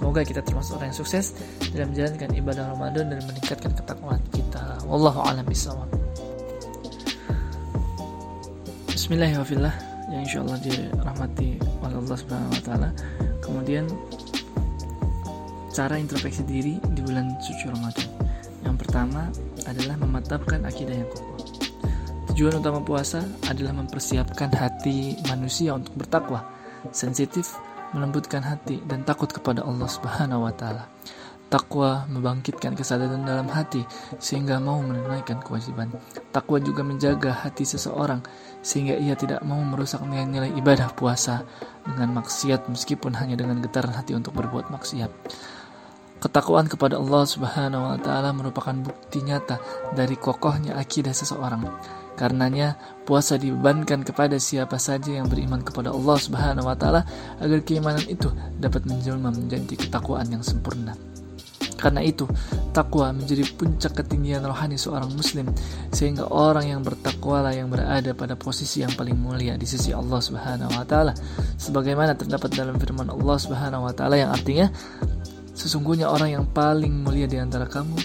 Semoga 0.00 0.24
kita 0.24 0.40
termasuk 0.40 0.80
orang 0.80 0.96
yang 0.96 0.96
sukses 0.96 1.36
dalam 1.76 1.92
menjalankan 1.92 2.32
ibadah 2.32 2.72
Ramadan 2.72 3.12
dan 3.12 3.20
meningkatkan 3.20 3.68
ketakwaan 3.76 4.24
kita. 4.32 4.80
Wallahu 4.88 5.20
a'lam 5.20 5.44
bishawab. 5.44 5.84
Bismillahirrahmanirrahim. 8.88 10.08
Yang 10.08 10.22
insya 10.24 10.38
Allah 10.40 10.58
dirahmati 10.64 11.48
oleh 11.84 11.96
Allah 12.00 12.16
Subhanahu 12.16 12.56
Wa 12.56 12.62
Taala. 12.64 12.90
Kemudian 13.44 13.84
cara 15.68 16.00
introspeksi 16.00 16.48
diri 16.48 16.80
di 16.96 17.00
bulan 17.04 17.36
suci 17.44 17.68
Ramadan. 17.68 18.08
Yang 18.64 18.76
pertama 18.80 19.28
adalah 19.68 20.00
memantapkan 20.00 20.64
akidah 20.64 20.96
yang 20.96 21.10
kokoh. 21.12 21.44
Tujuan 22.32 22.56
utama 22.56 22.80
puasa 22.80 23.20
adalah 23.52 23.76
mempersiapkan 23.76 24.48
hati 24.56 25.20
manusia 25.28 25.76
untuk 25.76 25.92
bertakwa, 25.92 26.40
sensitif, 26.88 27.52
melembutkan 27.94 28.42
hati 28.44 28.82
dan 28.86 29.02
takut 29.02 29.30
kepada 29.30 29.66
Allah 29.66 29.88
Subhanahu 29.90 30.46
wa 30.46 30.52
taala. 30.54 30.86
Takwa 31.50 32.06
membangkitkan 32.06 32.78
kesadaran 32.78 33.26
dalam 33.26 33.50
hati 33.50 33.82
sehingga 34.22 34.62
mau 34.62 34.78
menunaikan 34.86 35.42
kewajiban. 35.42 35.90
Takwa 36.30 36.62
juga 36.62 36.86
menjaga 36.86 37.34
hati 37.34 37.66
seseorang 37.66 38.22
sehingga 38.62 38.94
ia 38.94 39.18
tidak 39.18 39.42
mau 39.42 39.58
merusak 39.58 39.98
nilai-nilai 40.06 40.54
ibadah 40.54 40.94
puasa 40.94 41.42
dengan 41.82 42.22
maksiat 42.22 42.70
meskipun 42.70 43.18
hanya 43.18 43.34
dengan 43.34 43.58
getaran 43.66 43.90
hati 43.98 44.14
untuk 44.14 44.38
berbuat 44.38 44.70
maksiat. 44.70 45.10
Ketakwaan 46.22 46.70
kepada 46.70 47.00
Allah 47.00 47.24
Subhanahu 47.26 47.82
wa 47.82 47.98
taala 47.98 48.30
merupakan 48.30 48.76
bukti 48.76 49.24
nyata 49.24 49.58
dari 49.90 50.14
kokohnya 50.14 50.78
akidah 50.78 51.16
seseorang. 51.16 51.66
Karenanya, 52.20 52.76
puasa 53.08 53.40
dibebankan 53.40 54.04
kepada 54.04 54.36
siapa 54.36 54.76
saja 54.76 55.08
yang 55.08 55.32
beriman 55.32 55.64
kepada 55.64 55.88
Allah 55.88 56.20
Subhanahu 56.20 56.68
wa 56.68 56.76
taala 56.76 57.08
agar 57.40 57.64
keimanan 57.64 58.04
itu 58.12 58.28
dapat 58.60 58.84
menjelma 58.84 59.32
menjadi 59.32 59.88
ketakwaan 59.88 60.28
yang 60.28 60.44
sempurna. 60.44 60.92
Karena 61.80 62.04
itu, 62.04 62.28
takwa 62.76 63.08
menjadi 63.08 63.40
puncak 63.56 64.04
ketinggian 64.04 64.44
rohani 64.44 64.76
seorang 64.76 65.08
muslim 65.16 65.48
sehingga 65.96 66.28
orang 66.28 66.68
yang 66.68 66.84
bertakwa 66.84 67.40
lah 67.48 67.56
yang 67.56 67.72
berada 67.72 68.12
pada 68.12 68.36
posisi 68.36 68.84
yang 68.84 68.92
paling 68.92 69.16
mulia 69.16 69.56
di 69.56 69.64
sisi 69.64 69.88
Allah 69.96 70.20
Subhanahu 70.20 70.76
wa 70.76 70.84
taala. 70.84 71.16
Sebagaimana 71.56 72.20
terdapat 72.20 72.52
dalam 72.52 72.76
firman 72.76 73.08
Allah 73.08 73.36
Subhanahu 73.40 73.88
wa 73.88 73.96
taala 73.96 74.20
yang 74.20 74.28
artinya 74.28 74.68
sesungguhnya 75.56 76.12
orang 76.12 76.36
yang 76.36 76.44
paling 76.52 77.00
mulia 77.00 77.24
di 77.24 77.40
antara 77.40 77.64
kamu 77.64 77.96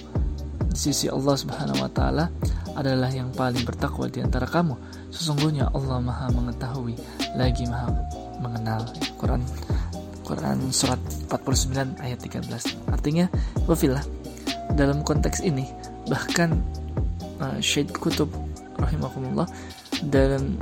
di 0.71 0.80
sisi 0.80 1.12
Allah 1.12 1.36
Subhanahu 1.36 1.84
wa 1.84 1.91
taala 1.91 2.32
adalah 2.76 3.10
yang 3.10 3.32
paling 3.32 3.64
bertakwa 3.64 4.12
di 4.12 4.20
antara 4.22 4.46
kamu. 4.46 4.76
Sesungguhnya 5.10 5.72
Allah 5.72 6.00
Maha 6.04 6.28
mengetahui 6.32 6.96
lagi 7.40 7.64
Maha 7.66 7.92
mengenal. 8.44 8.84
Quran 9.16 9.42
Quran 10.26 10.58
surat 10.74 11.00
49 11.30 12.02
ayat 12.02 12.20
13. 12.20 12.92
Artinya, 12.92 13.26
wafilah 13.70 14.02
dalam 14.74 15.06
konteks 15.06 15.46
ini 15.46 15.70
bahkan 16.10 16.58
uh, 17.40 17.58
Syed 17.62 17.94
Kutub 17.94 18.28
rahimahumullah 18.82 19.48
dalam 20.10 20.58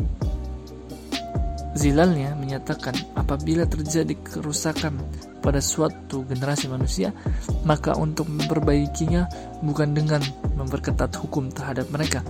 zilalnya 1.73 2.37
menyatakan 2.37 2.93
apabila 3.17 3.65
terjadi 3.65 4.13
kerusakan 4.21 5.01
pada 5.41 5.59
suatu 5.59 6.23
generasi 6.23 6.69
manusia 6.69 7.11
maka 7.65 7.97
untuk 7.97 8.29
memperbaikinya 8.29 9.27
bukan 9.65 9.91
dengan 9.91 10.21
memperketat 10.55 11.11
hukum 11.19 11.49
terhadap 11.49 11.89
mereka 11.89 12.21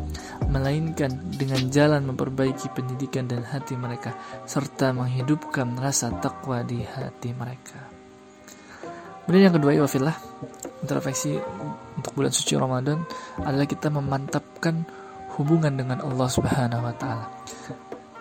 melainkan 0.47 1.11
dengan 1.35 1.69
jalan 1.69 2.07
memperbaiki 2.07 2.71
pendidikan 2.71 3.27
dan 3.27 3.43
hati 3.43 3.75
mereka 3.75 4.15
serta 4.47 4.95
menghidupkan 4.95 5.75
rasa 5.77 6.13
takwa 6.21 6.61
di 6.61 6.81
hati 6.85 7.33
mereka. 7.33 7.79
Kemudian 9.23 9.49
yang 9.49 9.55
kedua 9.55 9.71
ya 9.71 9.81
wafillah 9.87 10.17
introspeksi 10.83 11.39
untuk 11.95 12.11
bulan 12.11 12.33
suci 12.35 12.59
Ramadan 12.59 13.07
adalah 13.39 13.63
kita 13.63 13.87
memantapkan 13.87 14.83
hubungan 15.39 15.73
dengan 15.73 16.03
Allah 16.03 16.27
Subhanahu 16.27 16.83
wa 16.83 16.93
taala 16.99 17.25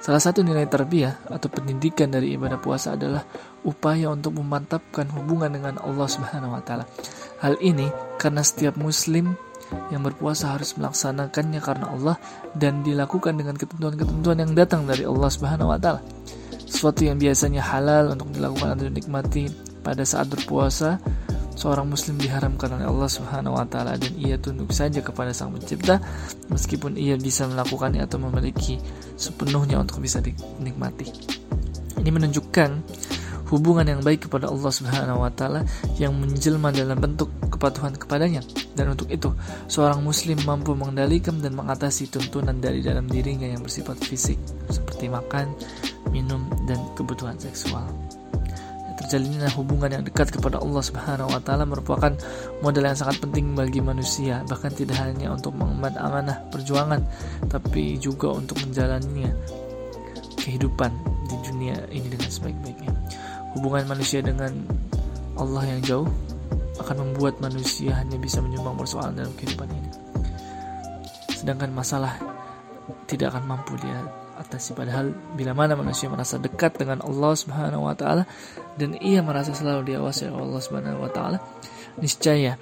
Salah 0.03 0.19
satu 0.19 0.43
nilai 0.43 0.67
terbiah 0.67 1.15
atau 1.31 1.47
pendidikan 1.47 2.11
dari 2.11 2.35
ibadah 2.35 2.59
puasa 2.59 2.99
adalah 2.99 3.23
upaya 3.63 4.11
untuk 4.11 4.35
memantapkan 4.35 5.07
hubungan 5.15 5.47
dengan 5.47 5.79
Allah 5.79 6.11
Subhanahu 6.11 6.59
wa 6.59 6.59
taala. 6.59 6.91
Hal 7.39 7.55
ini 7.63 7.87
karena 8.19 8.43
setiap 8.43 8.75
muslim 8.75 9.39
yang 9.95 10.03
berpuasa 10.03 10.59
harus 10.59 10.75
melaksanakannya 10.75 11.63
karena 11.63 11.87
Allah 11.95 12.17
dan 12.59 12.83
dilakukan 12.83 13.39
dengan 13.39 13.55
ketentuan-ketentuan 13.55 14.43
yang 14.43 14.53
datang 14.59 14.91
dari 14.91 15.07
Allah 15.07 15.31
Subhanahu 15.31 15.71
wa 15.71 15.79
taala. 15.79 16.03
Sesuatu 16.67 17.07
yang 17.07 17.23
biasanya 17.23 17.63
halal 17.63 18.11
untuk 18.11 18.35
dilakukan 18.35 18.75
atau 18.75 18.91
dinikmati 18.91 19.55
pada 19.87 20.03
saat 20.03 20.27
berpuasa 20.27 20.99
seorang 21.55 21.87
muslim 21.89 22.17
diharamkan 22.19 22.73
oleh 22.79 22.87
Allah 22.89 23.11
Subhanahu 23.11 23.57
wa 23.57 23.67
taala 23.69 23.97
dan 24.01 24.13
ia 24.17 24.41
tunduk 24.41 24.73
saja 24.73 25.05
kepada 25.05 25.31
Sang 25.37 25.53
Pencipta 25.53 26.01
meskipun 26.49 26.97
ia 26.97 27.15
bisa 27.21 27.47
melakukannya 27.49 28.03
atau 28.05 28.19
memiliki 28.21 28.81
sepenuhnya 29.17 29.81
untuk 29.81 30.01
bisa 30.01 30.19
dinikmati. 30.19 31.09
Ini 32.03 32.11
menunjukkan 32.11 32.71
hubungan 33.53 33.85
yang 33.85 34.01
baik 34.01 34.27
kepada 34.27 34.49
Allah 34.49 34.73
Subhanahu 34.73 35.23
wa 35.23 35.29
taala 35.29 35.61
yang 36.01 36.17
menjelma 36.17 36.73
dalam 36.73 36.97
bentuk 36.97 37.29
kepatuhan 37.53 37.93
kepadanya. 37.93 38.41
Dan 38.73 38.97
untuk 38.97 39.13
itu, 39.13 39.29
seorang 39.69 40.01
muslim 40.01 40.41
mampu 40.49 40.73
mengendalikan 40.73 41.37
dan 41.45 41.53
mengatasi 41.53 42.09
tuntunan 42.09 42.57
dari 42.57 42.81
dalam 42.81 43.05
dirinya 43.05 43.45
yang 43.45 43.61
bersifat 43.61 44.01
fisik 44.01 44.41
seperti 44.73 45.13
makan, 45.13 45.53
minum, 46.09 46.49
dan 46.65 46.81
kebutuhan 46.97 47.37
seksual 47.37 47.85
terjalinnya 49.13 49.53
hubungan 49.61 49.93
yang 49.93 50.05
dekat 50.09 50.33
kepada 50.33 50.57
Allah 50.57 50.81
Subhanahu 50.81 51.37
wa 51.37 51.41
taala 51.45 51.69
merupakan 51.69 52.17
modal 52.65 52.89
yang 52.89 52.97
sangat 52.97 53.21
penting 53.21 53.53
bagi 53.53 53.85
manusia 53.85 54.41
bahkan 54.49 54.73
tidak 54.73 54.97
hanya 55.05 55.29
untuk 55.37 55.53
mengemban 55.53 55.93
amanah 56.01 56.41
perjuangan 56.49 57.05
tapi 57.45 58.01
juga 58.01 58.33
untuk 58.33 58.57
menjalaninya 58.65 59.29
kehidupan 60.41 60.89
di 61.29 61.37
dunia 61.45 61.77
ini 61.93 62.09
dengan 62.09 62.33
sebaik-baiknya. 62.33 62.93
Hubungan 63.53 63.85
manusia 63.85 64.25
dengan 64.25 64.65
Allah 65.37 65.61
yang 65.69 65.81
jauh 65.85 66.09
akan 66.81 66.97
membuat 67.05 67.37
manusia 67.45 67.93
hanya 68.01 68.17
bisa 68.17 68.41
menyumbang 68.41 68.81
persoalan 68.81 69.13
dalam 69.13 69.37
kehidupan 69.37 69.69
ini. 69.77 69.91
Sedangkan 71.37 71.69
masalah 71.69 72.17
tidak 73.05 73.37
akan 73.37 73.45
mampu 73.45 73.77
dia 73.77 74.22
atasi 74.43 74.75
padahal 74.75 75.15
bila 75.39 75.55
mana 75.55 75.79
manusia 75.79 76.11
merasa 76.11 76.37
dekat 76.37 76.77
dengan 76.77 77.01
Allah 77.07 77.33
Subhanahu 77.39 77.87
wa 77.87 77.95
taala 77.95 78.27
dan 78.77 78.99
ia 78.99 79.23
merasa 79.23 79.55
selalu 79.55 79.95
diawasi 79.95 80.29
oleh 80.29 80.43
Allah 80.43 80.63
Subhanahu 80.63 81.03
wa 81.03 81.11
taala, 81.11 81.39
niscaya 82.03 82.59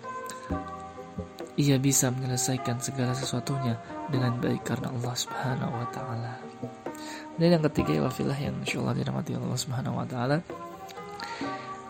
ia 1.61 1.77
bisa 1.77 2.09
menyelesaikan 2.12 2.81
segala 2.81 3.12
sesuatunya 3.12 3.77
dengan 4.09 4.37
baik 4.38 4.64
karena 4.64 4.93
Allah 4.93 5.14
Subhanahu 5.16 5.73
wa 5.73 5.87
taala. 5.93 6.33
Dan 7.40 7.57
yang 7.57 7.64
ketiga 7.73 8.05
wafilah 8.05 8.37
yang 8.37 8.61
insyaallah 8.61 8.93
dirahmati 8.93 9.37
Allah 9.37 9.57
Subhanahu 9.57 9.97
wa 9.97 10.07
taala 10.09 10.45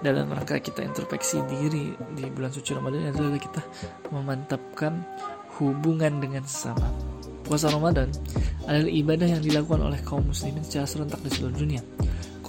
dalam 0.00 0.32
rangka 0.32 0.56
kita 0.58 0.80
introspeksi 0.80 1.44
diri 1.44 1.92
di 2.16 2.24
bulan 2.32 2.48
suci 2.48 2.72
Ramadan 2.72 3.12
adalah 3.12 3.36
kita 3.36 3.62
memantapkan 4.08 5.04
hubungan 5.60 6.24
dengan 6.24 6.42
sesama. 6.48 6.88
Puasa 7.50 7.66
Ramadan 7.66 8.14
adalah 8.70 8.86
ibadah 8.86 9.26
yang 9.26 9.42
dilakukan 9.42 9.82
oleh 9.82 9.98
kaum 10.06 10.22
muslimin 10.30 10.62
secara 10.62 10.86
serentak 10.86 11.18
di 11.26 11.30
seluruh 11.34 11.58
dunia 11.58 11.82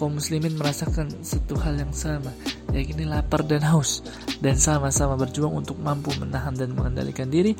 kaum 0.01 0.17
muslimin 0.17 0.57
merasakan 0.57 1.13
satu 1.21 1.53
hal 1.61 1.77
yang 1.77 1.93
sama, 1.93 2.33
yakni 2.73 3.05
lapar 3.05 3.45
dan 3.45 3.61
haus, 3.61 4.01
dan 4.41 4.57
sama-sama 4.57 5.13
berjuang 5.13 5.61
untuk 5.61 5.77
mampu 5.77 6.09
menahan 6.17 6.57
dan 6.57 6.73
mengendalikan 6.73 7.29
diri 7.29 7.53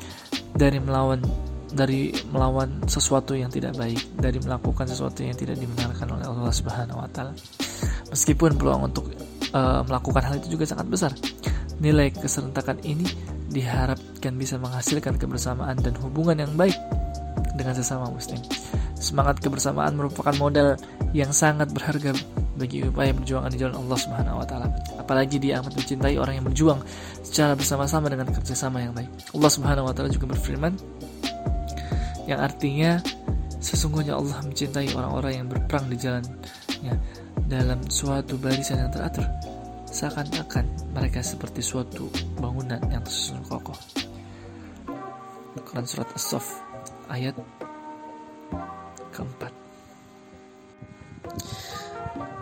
dari 0.50 0.82
melawan 0.82 1.22
dari 1.70 2.10
melawan 2.34 2.82
sesuatu 2.90 3.38
yang 3.38 3.46
tidak 3.46 3.78
baik, 3.78 4.02
dari 4.18 4.42
melakukan 4.42 4.90
sesuatu 4.90 5.22
yang 5.22 5.38
tidak 5.38 5.54
dibenarkan 5.54 6.18
oleh 6.18 6.26
Allah 6.26 6.50
Subhanahu 6.50 6.98
wa 6.98 7.06
taala. 7.14 7.30
Meskipun 8.10 8.58
peluang 8.58 8.90
untuk 8.90 9.14
uh, 9.54 9.86
melakukan 9.86 10.26
hal 10.26 10.34
itu 10.42 10.58
juga 10.58 10.66
sangat 10.66 10.90
besar, 10.90 11.14
nilai 11.78 12.10
keserentakan 12.10 12.82
ini 12.82 13.06
diharapkan 13.54 14.34
bisa 14.34 14.58
menghasilkan 14.58 15.14
kebersamaan 15.14 15.78
dan 15.78 15.94
hubungan 16.02 16.42
yang 16.42 16.52
baik 16.58 16.74
dengan 17.62 17.78
sesama 17.78 18.10
muslim. 18.10 18.42
Semangat 18.98 19.38
kebersamaan 19.38 19.94
merupakan 19.94 20.34
modal 20.36 20.74
yang 21.14 21.30
sangat 21.30 21.70
berharga 21.70 22.14
bagi 22.58 22.84
upaya 22.84 23.14
perjuangan 23.14 23.50
di 23.50 23.58
jalan 23.58 23.76
Allah 23.78 23.98
Subhanahu 23.98 24.36
wa 24.42 24.46
taala. 24.46 24.66
Apalagi 24.98 25.38
dia 25.38 25.62
amat 25.62 25.78
mencintai 25.78 26.18
orang 26.18 26.42
yang 26.42 26.46
berjuang 26.46 26.80
secara 27.22 27.54
bersama-sama 27.54 28.10
dengan 28.10 28.28
kerjasama 28.30 28.82
yang 28.82 28.92
baik. 28.92 29.10
Allah 29.34 29.50
Subhanahu 29.50 29.86
wa 29.88 29.94
taala 29.94 30.10
juga 30.10 30.34
berfirman 30.34 30.74
yang 32.26 32.38
artinya 32.38 33.02
sesungguhnya 33.62 34.14
Allah 34.18 34.38
mencintai 34.42 34.94
orang-orang 34.94 35.32
yang 35.42 35.46
berperang 35.46 35.86
di 35.90 35.96
jalannya 35.98 36.94
dalam 37.46 37.82
suatu 37.90 38.38
barisan 38.38 38.78
yang 38.78 38.90
teratur 38.90 39.26
seakan-akan 39.92 40.64
mereka 40.96 41.20
seperti 41.20 41.60
suatu 41.60 42.08
bangunan 42.40 42.80
yang 42.88 43.04
tersusun 43.04 43.44
kokoh. 43.44 43.76
Quran 45.72 45.84
surat 45.84 46.08
As-Saff 46.16 46.71
ayat 47.12 47.36
keempat. 49.12 49.52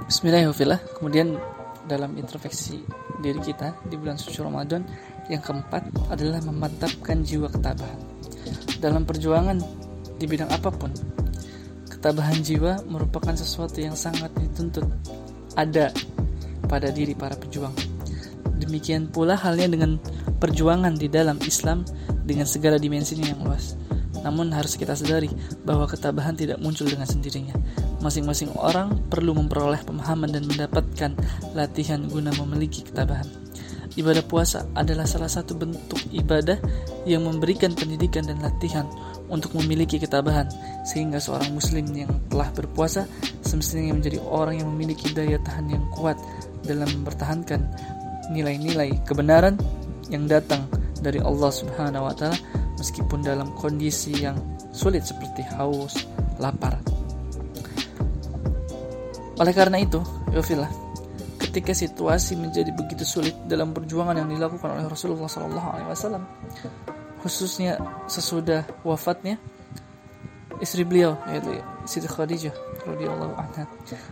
Bismillahirrahmanirrahim. 0.06 0.94
Kemudian 0.94 1.28
dalam 1.90 2.14
introspeksi 2.14 2.86
diri 3.18 3.42
kita 3.42 3.74
di 3.90 3.98
bulan 3.98 4.14
suci 4.14 4.38
Ramadan 4.38 4.86
yang 5.26 5.42
keempat 5.42 5.90
adalah 6.14 6.38
memantapkan 6.46 7.26
jiwa 7.26 7.50
ketabahan. 7.50 7.98
Dalam 8.78 9.02
perjuangan 9.02 9.58
di 10.16 10.24
bidang 10.30 10.50
apa 10.54 10.70
pun, 10.70 10.94
ketabahan 11.90 12.38
jiwa 12.38 12.86
merupakan 12.86 13.34
sesuatu 13.34 13.82
yang 13.82 13.98
sangat 13.98 14.30
dituntut 14.38 14.86
ada 15.58 15.90
pada 16.70 16.94
diri 16.94 17.18
para 17.18 17.34
pejuang. 17.34 17.74
Demikian 18.62 19.10
pula 19.10 19.34
halnya 19.34 19.66
dengan 19.66 19.98
perjuangan 20.38 20.94
di 20.94 21.10
dalam 21.10 21.42
Islam 21.42 21.82
dengan 22.22 22.46
segala 22.46 22.78
dimensinya 22.78 23.26
yang 23.26 23.42
luas. 23.42 23.79
Namun 24.20 24.52
harus 24.52 24.76
kita 24.76 24.92
sadari 24.92 25.32
bahwa 25.64 25.88
ketabahan 25.88 26.36
tidak 26.36 26.60
muncul 26.60 26.84
dengan 26.84 27.08
sendirinya. 27.08 27.56
Masing-masing 28.00 28.52
orang 28.56 29.00
perlu 29.08 29.36
memperoleh 29.36 29.80
pemahaman 29.84 30.32
dan 30.32 30.44
mendapatkan 30.48 31.12
latihan 31.52 32.00
guna 32.08 32.32
memiliki 32.36 32.84
ketabahan. 32.84 33.28
Ibadah 33.98 34.22
puasa 34.22 34.70
adalah 34.78 35.02
salah 35.02 35.26
satu 35.26 35.58
bentuk 35.58 35.98
ibadah 36.14 36.56
yang 37.10 37.26
memberikan 37.26 37.74
pendidikan 37.74 38.22
dan 38.22 38.38
latihan 38.38 38.86
untuk 39.26 39.50
memiliki 39.58 39.98
ketabahan, 39.98 40.46
sehingga 40.86 41.18
seorang 41.18 41.50
muslim 41.50 41.84
yang 41.90 42.10
telah 42.30 42.48
berpuasa 42.54 43.10
semestinya 43.42 43.98
menjadi 43.98 44.22
orang 44.22 44.62
yang 44.62 44.70
memiliki 44.70 45.10
daya 45.10 45.42
tahan 45.42 45.74
yang 45.74 45.84
kuat 45.98 46.14
dalam 46.62 46.86
mempertahankan 47.02 47.66
nilai-nilai 48.30 48.94
kebenaran 49.02 49.58
yang 50.06 50.30
datang 50.30 50.70
dari 51.02 51.18
Allah 51.18 51.50
Subhanahu 51.50 52.06
wa 52.06 52.14
taala 52.14 52.38
meskipun 52.80 53.20
dalam 53.20 53.52
kondisi 53.52 54.16
yang 54.16 54.40
sulit 54.72 55.04
seperti 55.04 55.44
haus, 55.52 56.08
lapar. 56.40 56.80
Oleh 59.36 59.52
karena 59.52 59.76
itu, 59.80 60.00
Yofilah, 60.32 60.68
ketika 61.36 61.76
situasi 61.76 62.40
menjadi 62.40 62.72
begitu 62.72 63.04
sulit 63.04 63.36
dalam 63.44 63.76
perjuangan 63.76 64.16
yang 64.16 64.28
dilakukan 64.32 64.80
oleh 64.80 64.88
Rasulullah 64.88 65.28
SAW, 65.28 66.24
khususnya 67.20 67.76
sesudah 68.08 68.64
wafatnya 68.80 69.36
istri 70.60 70.84
beliau 70.84 71.16
yaitu 71.32 71.56
Siti 71.88 72.08
Khadijah 72.08 72.52
radhiyallahu 72.84 73.34
anha 73.36 73.64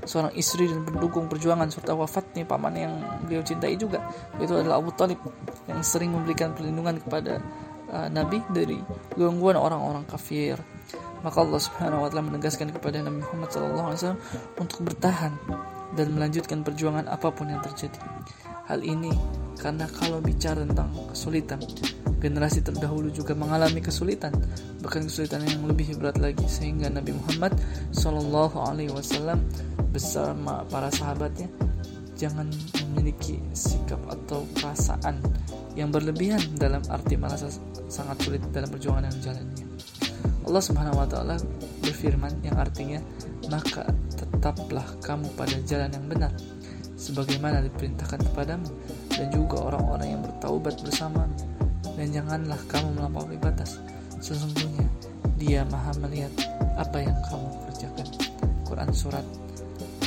seorang 0.08 0.32
istri 0.32 0.68
dan 0.68 0.84
pendukung 0.84 1.28
perjuangan 1.28 1.68
serta 1.68 1.92
wafatnya 1.92 2.48
paman 2.48 2.74
yang 2.74 2.92
beliau 3.28 3.44
cintai 3.44 3.76
juga 3.76 4.00
yaitu 4.40 4.56
adalah 4.56 4.80
Abu 4.80 4.92
Talib 4.96 5.20
yang 5.68 5.80
sering 5.84 6.16
memberikan 6.16 6.56
perlindungan 6.56 7.00
kepada 7.04 7.40
uh, 7.92 8.08
Nabi 8.08 8.40
dari 8.52 8.78
gangguan 9.16 9.56
orang-orang 9.56 10.04
kafir 10.08 10.56
maka 11.22 11.42
Allah 11.42 11.60
Subhanahu 11.60 12.06
wa 12.06 12.08
taala 12.10 12.30
menegaskan 12.30 12.70
kepada 12.70 13.02
Nabi 13.02 13.22
Muhammad 13.26 13.50
SAW 13.50 14.14
untuk 14.58 14.86
bertahan 14.86 15.34
dan 15.98 16.14
melanjutkan 16.14 16.62
perjuangan 16.62 17.10
apa 17.10 17.34
pun 17.34 17.50
yang 17.50 17.58
terjadi. 17.64 17.98
Hal 18.70 18.84
ini 18.84 19.10
karena 19.58 19.90
kalau 19.90 20.22
bicara 20.22 20.62
tentang 20.62 20.92
kesulitan, 21.10 21.58
generasi 22.22 22.62
terdahulu 22.62 23.10
juga 23.10 23.34
mengalami 23.34 23.82
kesulitan, 23.82 24.30
bahkan 24.84 25.08
kesulitan 25.08 25.42
yang 25.42 25.66
lebih 25.66 25.98
berat 25.98 26.20
lagi 26.22 26.46
sehingga 26.46 26.92
Nabi 26.92 27.16
Muhammad 27.16 27.56
Wasallam 28.94 29.42
bersama 29.90 30.62
para 30.68 30.92
sahabatnya 30.92 31.48
jangan 32.18 32.50
memiliki 32.82 33.38
sikap 33.54 34.02
atau 34.10 34.42
perasaan 34.58 35.22
yang 35.78 35.94
berlebihan 35.94 36.42
dalam 36.58 36.82
arti 36.90 37.14
merasa 37.14 37.46
sangat 37.86 38.18
sulit 38.26 38.42
dalam 38.50 38.66
perjuangan 38.66 39.06
yang 39.06 39.18
jalannya. 39.22 39.66
Allah 40.42 40.62
Subhanahu 40.64 40.98
wa 40.98 41.06
taala 41.06 41.38
berfirman 41.80 42.42
yang 42.42 42.58
artinya 42.58 42.98
maka 43.46 43.86
tetaplah 44.18 44.84
kamu 44.98 45.30
pada 45.38 45.54
jalan 45.62 45.94
yang 45.94 46.06
benar 46.10 46.32
sebagaimana 46.98 47.62
diperintahkan 47.70 48.18
kepadamu 48.34 48.66
dan 49.14 49.30
juga 49.30 49.70
orang-orang 49.70 50.18
yang 50.18 50.22
bertaubat 50.26 50.74
bersama 50.82 51.30
dan 51.94 52.10
janganlah 52.10 52.58
kamu 52.66 52.98
melampaui 52.98 53.38
batas. 53.38 53.78
Sesungguhnya 54.18 54.90
dia 55.38 55.62
maha 55.70 55.94
melihat 56.02 56.34
apa 56.74 56.98
yang 56.98 57.14
kamu 57.30 57.48
kerjakan. 57.70 58.08
Quran 58.66 58.90
Surat 58.90 59.24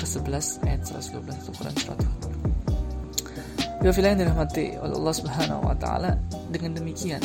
ke-11 0.02 0.66
ayat 0.66 0.82
112 0.90 1.30
itu 1.30 1.52
Quran 1.54 1.76
Surat 1.78 2.00
yang 3.82 4.20
dirahmati 4.22 4.78
oleh 4.78 4.94
Allah 4.98 5.16
Subhanahu 5.16 5.62
wa 5.66 5.76
taala 5.78 6.18
dengan 6.50 6.78
demikian 6.78 7.22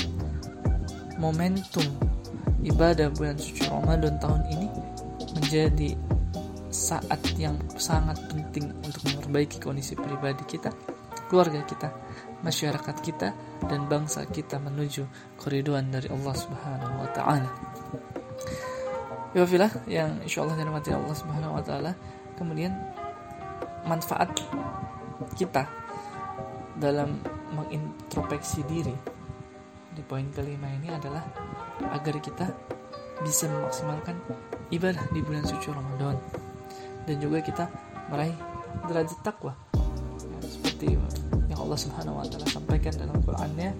momentum 1.16 1.84
ibadah 2.64 3.12
bulan 3.12 3.36
suci 3.40 3.64
Ramadan 3.68 4.16
tahun 4.20 4.42
ini 4.52 4.68
menjadi 5.36 5.96
saat 6.72 7.20
yang 7.40 7.56
sangat 7.80 8.20
penting 8.28 8.68
untuk 8.84 9.00
memperbaiki 9.08 9.60
kondisi 9.64 9.96
pribadi 9.96 10.44
kita, 10.44 10.68
keluarga 11.32 11.64
kita, 11.64 11.88
masyarakat 12.44 12.96
kita 13.00 13.32
dan 13.64 13.88
bangsa 13.88 14.28
kita 14.28 14.60
menuju 14.60 15.08
keriduan 15.40 15.88
dari 15.88 16.12
Allah 16.12 16.34
Subhanahu 16.36 16.94
wa 17.00 17.08
taala. 17.16 17.50
Ya 19.36 19.44
yang 19.84 20.24
insya 20.24 20.44
Allah 20.44 20.56
dirahmati 20.56 20.92
Allah 20.96 21.16
Subhanahu 21.16 21.56
wa 21.56 21.64
taala. 21.64 21.92
Kemudian 22.37 22.72
manfaat 23.88 24.31
kita 25.37 25.64
dalam 26.77 27.16
mengintrospeksi 27.57 28.61
diri 28.68 28.92
di 29.96 30.05
poin 30.05 30.29
kelima 30.29 30.68
ini 30.77 30.92
adalah 30.92 31.25
agar 31.96 32.20
kita 32.20 32.46
bisa 33.25 33.49
memaksimalkan 33.49 34.20
ibadah 34.68 35.05
di 35.11 35.25
bulan 35.25 35.44
suci 35.49 35.72
Ramadan. 35.72 36.16
Dan 37.09 37.16
juga 37.22 37.40
kita 37.40 37.64
meraih 38.12 38.37
derajat 38.85 39.18
takwa. 39.25 39.57
Ya, 40.20 40.38
seperti 40.44 41.01
yang 41.49 41.61
Allah 41.62 41.79
Subhanahu 41.81 42.20
wa 42.20 42.27
taala 42.29 42.46
sampaikan 42.51 42.92
dalam 42.99 43.16
Qur'annya 43.25 43.70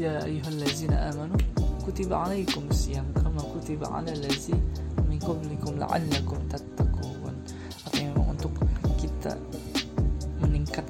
Ya 0.00 0.18
ayyuhallazina 0.24 1.14
amanu 1.14 1.36
kutiba 1.84 2.24
alaikum 2.24 2.64
siyam 2.72 3.04
kama 3.12 3.38
kutiba 3.38 3.86
ala 3.92 4.08
allazi 4.08 4.56
min 5.04 5.20
qablikum 5.20 5.76
la'allakum 5.76 6.42
tattaqun 6.48 6.81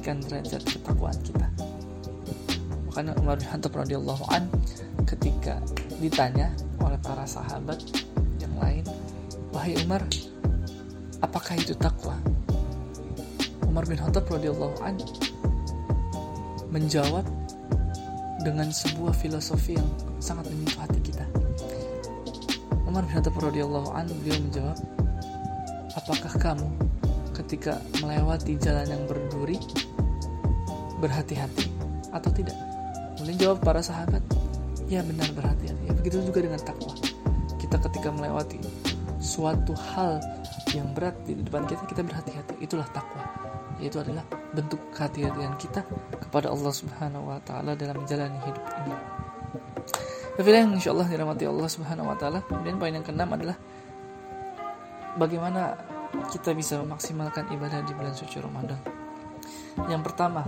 meningkatkan 0.02 0.18
derajat 0.26 0.62
ketakwaan 0.66 1.18
kita 1.22 1.46
makanya 2.90 3.14
Umar 3.22 3.38
bin 3.38 3.46
Khattab 3.46 3.72
radhiyallahu 3.78 4.24
an 4.34 4.50
ketika 5.06 5.62
ditanya 6.02 6.50
oleh 6.82 6.98
para 6.98 7.22
sahabat 7.22 7.78
yang 8.42 8.50
lain 8.58 8.82
wahai 9.54 9.78
Umar 9.86 10.02
apakah 11.22 11.54
itu 11.54 11.78
takwa 11.78 12.18
Umar 13.70 13.86
bin 13.86 13.94
Khattab 13.94 14.26
radhiyallahu 14.26 14.74
an 14.82 14.98
menjawab 16.74 17.22
dengan 18.42 18.74
sebuah 18.74 19.14
filosofi 19.14 19.78
yang 19.78 19.86
sangat 20.18 20.50
menyentuh 20.50 20.82
hati 20.82 20.98
kita. 20.98 21.22
Umar 22.90 23.06
bin 23.06 23.12
Khattab 23.14 23.38
radhiyallahu 23.38 23.94
an 23.94 24.10
beliau 24.18 24.40
menjawab, 24.50 24.78
"Apakah 25.94 26.32
kamu 26.42 26.66
ketika 27.32 27.78
melewati 28.02 28.58
jalan 28.60 28.86
yang 28.88 29.02
berduri 29.08 29.56
berhati-hati 31.02 31.66
atau 32.14 32.30
tidak?" 32.30 32.54
Kemudian 33.18 33.38
jawab 33.42 33.58
para 33.66 33.82
sahabat, 33.82 34.22
"Ya 34.86 35.02
benar 35.02 35.26
berhati-hati." 35.34 35.82
Ya, 35.90 35.92
begitu 35.98 36.22
juga 36.22 36.46
dengan 36.46 36.62
takwa. 36.62 36.94
Kita 37.58 37.76
ketika 37.90 38.14
melewati 38.14 38.62
suatu 39.18 39.74
hal 39.74 40.22
yang 40.70 40.94
berat 40.94 41.18
di 41.26 41.34
depan 41.34 41.66
kita, 41.66 41.82
kita 41.90 42.06
berhati-hati. 42.06 42.54
Itulah 42.62 42.86
takwa 42.94 43.42
yaitu 43.82 43.98
adalah 43.98 44.22
bentuk 44.54 44.78
kehati-hatian 44.94 45.58
kita 45.58 45.82
kepada 46.22 46.54
Allah 46.54 46.70
Subhanahu 46.70 47.34
wa 47.34 47.42
taala 47.42 47.74
dalam 47.74 47.98
menjalani 47.98 48.38
hidup 48.46 48.62
ini. 48.62 48.94
Tapi 50.38 50.48
yang 50.48 50.70
insya 50.72 50.94
Allah 50.94 51.10
dirahmati 51.10 51.44
Allah 51.50 51.68
Subhanahu 51.68 52.08
wa 52.08 52.16
taala. 52.16 52.40
Kemudian 52.46 52.78
poin 52.78 52.94
yang 52.94 53.02
keenam 53.02 53.26
adalah 53.34 53.58
bagaimana 55.18 55.76
kita 56.30 56.54
bisa 56.54 56.78
memaksimalkan 56.78 57.50
ibadah 57.50 57.82
di 57.82 57.92
bulan 57.92 58.14
suci 58.14 58.38
Ramadan. 58.38 58.78
Yang 59.90 60.02
pertama 60.06 60.46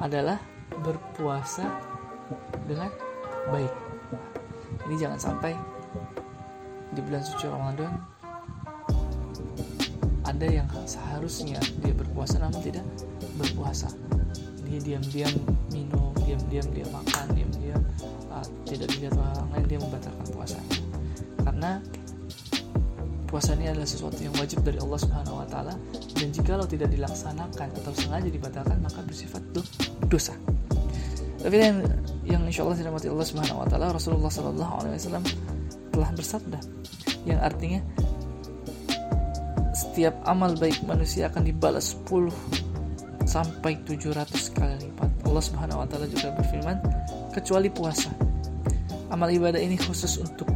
adalah 0.00 0.38
berpuasa 0.82 1.68
dengan 2.66 2.90
baik. 3.50 3.74
Ini 4.88 4.94
jangan 4.98 5.20
sampai 5.20 5.52
di 6.94 7.00
bulan 7.02 7.22
suci 7.22 7.46
Ramadan 7.50 7.92
ada 10.24 10.46
yang 10.46 10.66
seharusnya 10.88 11.60
dia 11.82 11.94
berpuasa 11.94 12.40
namun 12.40 12.60
tidak 12.64 12.86
berpuasa. 13.36 13.92
Dia 14.64 14.80
diam-diam 14.80 15.34
minum 15.70 16.14
diam-diam 16.24 16.66
dia 16.72 16.86
makan 16.88 17.26
diam-diam 17.36 17.80
uh, 18.32 18.46
tidak 18.64 18.88
dilihat 18.96 19.14
orang 19.14 19.48
lain 19.52 19.66
dia 19.68 19.78
membatalkan 19.78 20.26
puasanya 20.32 20.76
karena 21.44 21.70
puasa 23.28 23.52
ini 23.58 23.68
adalah 23.68 23.88
sesuatu 23.88 24.18
yang 24.18 24.34
wajib 24.40 24.64
dari 24.64 24.80
Allah 24.80 24.98
Subhanahu 24.98 25.36
wa 25.44 25.46
taala 25.46 25.74
dan 26.16 26.28
jika 26.32 26.56
lo 26.56 26.64
tidak 26.64 26.90
dilaksanakan 26.90 27.68
atau 27.82 27.92
sengaja 27.92 28.28
dibatalkan 28.30 28.78
maka 28.80 29.00
bersifat 29.04 29.42
dosa. 30.14 30.34
Tapi 31.42 31.56
yang 31.58 31.82
yang 32.24 32.42
insya 32.46 32.64
Allah 32.64 32.78
dirahmati 32.78 33.10
Allah 33.10 33.26
Subhanahu 33.26 33.58
wa 33.60 33.66
taala 33.68 33.92
Rasulullah 33.92 34.30
Shallallahu 34.32 34.72
alaihi 34.80 34.96
wasallam 34.96 35.24
telah 35.92 36.10
bersabda 36.16 36.58
yang 37.28 37.38
artinya 37.42 37.84
setiap 39.74 40.14
amal 40.24 40.54
baik 40.54 40.80
manusia 40.86 41.28
akan 41.28 41.44
dibalas 41.50 41.98
10 42.06 42.30
sampai 43.26 43.82
700 43.82 44.54
kali 44.54 44.74
lipat. 44.88 45.10
Allah 45.26 45.42
Subhanahu 45.42 45.82
wa 45.82 45.86
taala 45.90 46.06
juga 46.06 46.30
berfirman, 46.38 46.78
kecuali 47.34 47.68
puasa. 47.72 48.12
Amal 49.10 49.34
ibadah 49.34 49.58
ini 49.58 49.78
khusus 49.78 50.18
untukku 50.22 50.54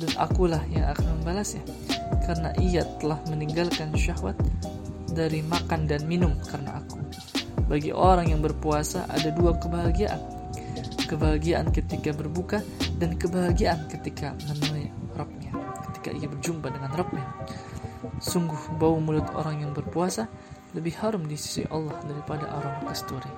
dan 0.00 0.12
akulah 0.16 0.60
yang 0.72 0.88
akan 0.88 1.20
membalasnya 1.20 1.60
karena 2.24 2.52
ia 2.56 2.84
telah 3.00 3.20
meninggalkan 3.28 3.92
syahwat 3.92 4.36
dari 5.12 5.44
makan 5.44 5.84
dan 5.84 6.04
minum 6.08 6.32
karena. 6.48 6.79
Bagi 7.70 7.94
orang 7.94 8.34
yang 8.34 8.42
berpuasa 8.42 9.06
ada 9.06 9.30
dua 9.30 9.54
kebahagiaan. 9.54 10.42
kebahagiaan 11.10 11.74
ketika 11.74 12.14
berbuka 12.14 12.62
dan 13.02 13.18
kebahagiaan 13.18 13.90
ketika 13.90 14.30
menemui 14.46 14.94
Rabbnya 15.18 15.50
ketika 15.90 16.14
ia 16.14 16.30
berjumpa 16.30 16.70
dengan 16.70 16.90
Rabbnya. 16.94 17.26
Sungguh 18.22 18.78
bau 18.78 18.96
mulut 19.02 19.26
orang 19.34 19.66
yang 19.66 19.72
berpuasa 19.74 20.30
lebih 20.70 20.94
harum 21.02 21.26
di 21.26 21.34
sisi 21.34 21.66
Allah 21.66 21.98
daripada 22.06 22.46
aroma 22.46 22.94
kasturi. 22.94 23.28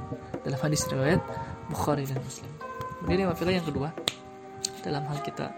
Dalam 0.45 0.61
hadis 0.61 0.85
riwayat 0.87 1.25
Bukhari 1.73 2.05
dan 2.05 2.21
Muslim. 2.21 2.53
Kemudian 3.03 3.33
yang 3.33 3.67
kedua 3.67 3.89
dalam 4.85 5.03
hal 5.09 5.19
kita 5.27 5.51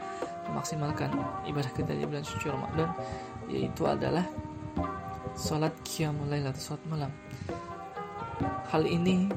memaksimalkan 0.48 1.12
ibadah 1.50 1.72
kita 1.76 1.92
di 1.92 2.04
bulan 2.08 2.24
suci 2.24 2.46
Ramadan 2.48 2.88
yaitu 3.48 3.84
adalah 3.84 4.24
sholat 5.36 5.72
qiyamul 5.84 6.28
lail 6.28 6.48
atau 6.48 6.72
sholat 6.72 6.84
malam 6.88 7.10
hal 8.68 8.82
ini 8.84 9.28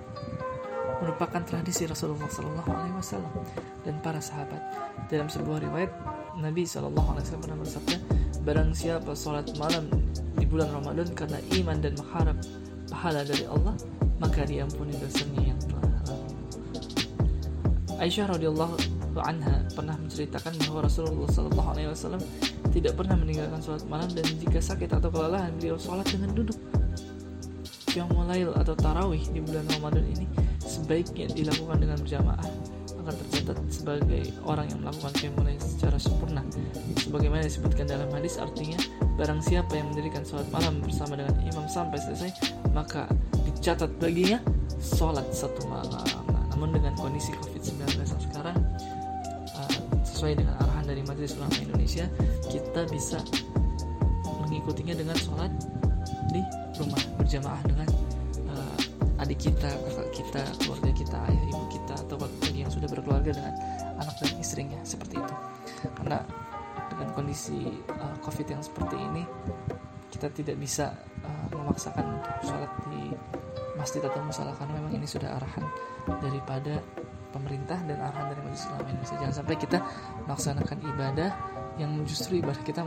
merupakan 1.02 1.42
tradisi 1.46 1.86
Rasulullah 1.86 2.30
Sallallahu 2.30 2.72
Alaihi 2.74 2.96
Wasallam 2.98 3.34
dan 3.86 3.96
para 4.02 4.18
sahabat. 4.18 4.62
Dalam 5.08 5.30
sebuah 5.30 5.62
riwayat, 5.62 5.92
Nabi 6.42 6.66
Sallallahu 6.66 7.18
Alaihi 7.18 7.26
Wasallam 7.30 7.44
pernah 7.46 7.60
bersabda, 7.62 7.96
"Barang 8.42 8.72
siapa 8.74 9.12
sholat 9.14 9.48
malam 9.62 9.90
di 10.38 10.46
bulan 10.50 10.74
Ramadan 10.74 11.10
karena 11.14 11.38
iman 11.62 11.78
dan 11.82 11.94
mengharap 11.98 12.38
pahala 12.90 13.22
dari 13.22 13.46
Allah, 13.46 13.76
maka 14.18 14.42
diampuni 14.46 14.98
dosanya 14.98 15.54
yang 15.54 15.60
telah 15.62 15.86
lalu." 16.10 16.28
Aisyah 17.98 18.26
radhiyallahu 18.34 18.76
anha 19.18 19.66
pernah 19.74 19.98
menceritakan 19.98 20.54
bahwa 20.66 20.86
Rasulullah 20.86 21.30
Sallallahu 21.30 21.70
Alaihi 21.74 21.90
Wasallam 21.90 22.22
tidak 22.70 22.94
pernah 22.94 23.18
meninggalkan 23.18 23.58
sholat 23.62 23.86
malam 23.90 24.10
dan 24.14 24.26
jika 24.38 24.62
sakit 24.62 24.90
atau 24.94 25.10
kelelahan 25.10 25.54
beliau 25.58 25.78
sholat 25.82 26.06
dengan 26.06 26.34
duduk. 26.38 26.58
Qiyamul 27.88 28.52
atau 28.54 28.76
tarawih 28.76 29.24
di 29.32 29.40
bulan 29.40 29.66
Ramadan 29.80 30.04
ini 30.04 30.28
sebaiknya 30.60 31.32
dilakukan 31.32 31.80
dengan 31.80 31.98
berjamaah 32.04 32.50
akan 33.08 33.14
tercatat 33.24 33.58
sebagai 33.72 34.24
orang 34.44 34.68
yang 34.68 34.84
melakukan 34.84 35.16
qiyamul 35.16 35.48
secara 35.64 35.96
sempurna. 35.96 36.44
Sebagaimana 37.00 37.48
disebutkan 37.48 37.88
dalam 37.88 38.12
hadis 38.12 38.36
artinya 38.36 38.76
barang 39.16 39.40
siapa 39.40 39.80
yang 39.80 39.96
mendirikan 39.96 40.28
sholat 40.28 40.44
malam 40.52 40.84
bersama 40.84 41.16
dengan 41.16 41.40
imam 41.40 41.66
sampai 41.72 41.96
selesai 42.04 42.36
maka 42.76 43.08
dicatat 43.48 43.88
baginya 44.04 44.44
sholat 44.84 45.24
satu 45.32 45.64
malam. 45.72 46.04
Nah, 46.28 46.44
namun 46.52 46.76
dengan 46.76 47.00
kondisi 47.00 47.32
COVID-19 47.40 48.04
sekarang 48.28 48.60
uh, 49.56 49.80
sesuai 50.04 50.44
dengan 50.44 50.60
arahan 50.68 50.86
dari 50.92 51.02
Majelis 51.08 51.40
Ulama 51.40 51.58
Indonesia 51.64 52.06
kita 52.52 52.84
bisa 52.92 53.24
mengikutinya 54.44 55.00
dengan 55.00 55.16
sholat 55.16 55.52
di 56.36 56.44
rumah 56.76 57.17
berjamaah 57.28 57.60
dengan 57.68 57.90
adik 59.18 59.52
kita, 59.52 59.68
kakak 59.68 60.10
kita, 60.16 60.44
keluarga 60.64 60.92
kita, 60.96 61.18
ayah 61.28 61.44
ibu 61.52 61.66
kita 61.68 61.94
atau 62.08 62.16
bagi 62.16 62.64
yang 62.64 62.72
sudah 62.72 62.88
berkeluarga 62.88 63.36
dengan 63.36 63.54
anak 64.00 64.16
dan 64.24 64.32
istrinya 64.40 64.80
seperti 64.88 65.20
itu. 65.20 65.36
Karena 65.92 66.24
dengan 66.88 67.10
kondisi 67.12 67.68
uh, 67.92 68.16
COVID 68.24 68.48
yang 68.48 68.64
seperti 68.64 68.96
ini 68.96 69.24
kita 70.14 70.32
tidak 70.32 70.56
bisa 70.56 70.96
uh, 71.28 71.48
memaksakan 71.52 72.08
sholat 72.46 72.72
di 72.88 73.12
masjid 73.76 74.00
atau 74.00 74.24
musola 74.24 74.56
karena 74.56 74.80
memang 74.80 74.96
ini 74.96 75.04
sudah 75.04 75.36
arahan 75.36 75.66
daripada 76.24 76.80
pemerintah 77.36 77.78
dan 77.84 78.00
arahan 78.00 78.32
dari 78.32 78.42
majelis 78.48 78.66
ulama 78.72 78.88
Indonesia. 78.88 79.16
Jangan 79.20 79.36
sampai 79.44 79.56
kita 79.60 79.78
melaksanakan 80.26 80.78
ibadah 80.96 81.30
yang 81.76 81.92
justru 82.08 82.40
ibadah 82.40 82.64
kita 82.64 82.82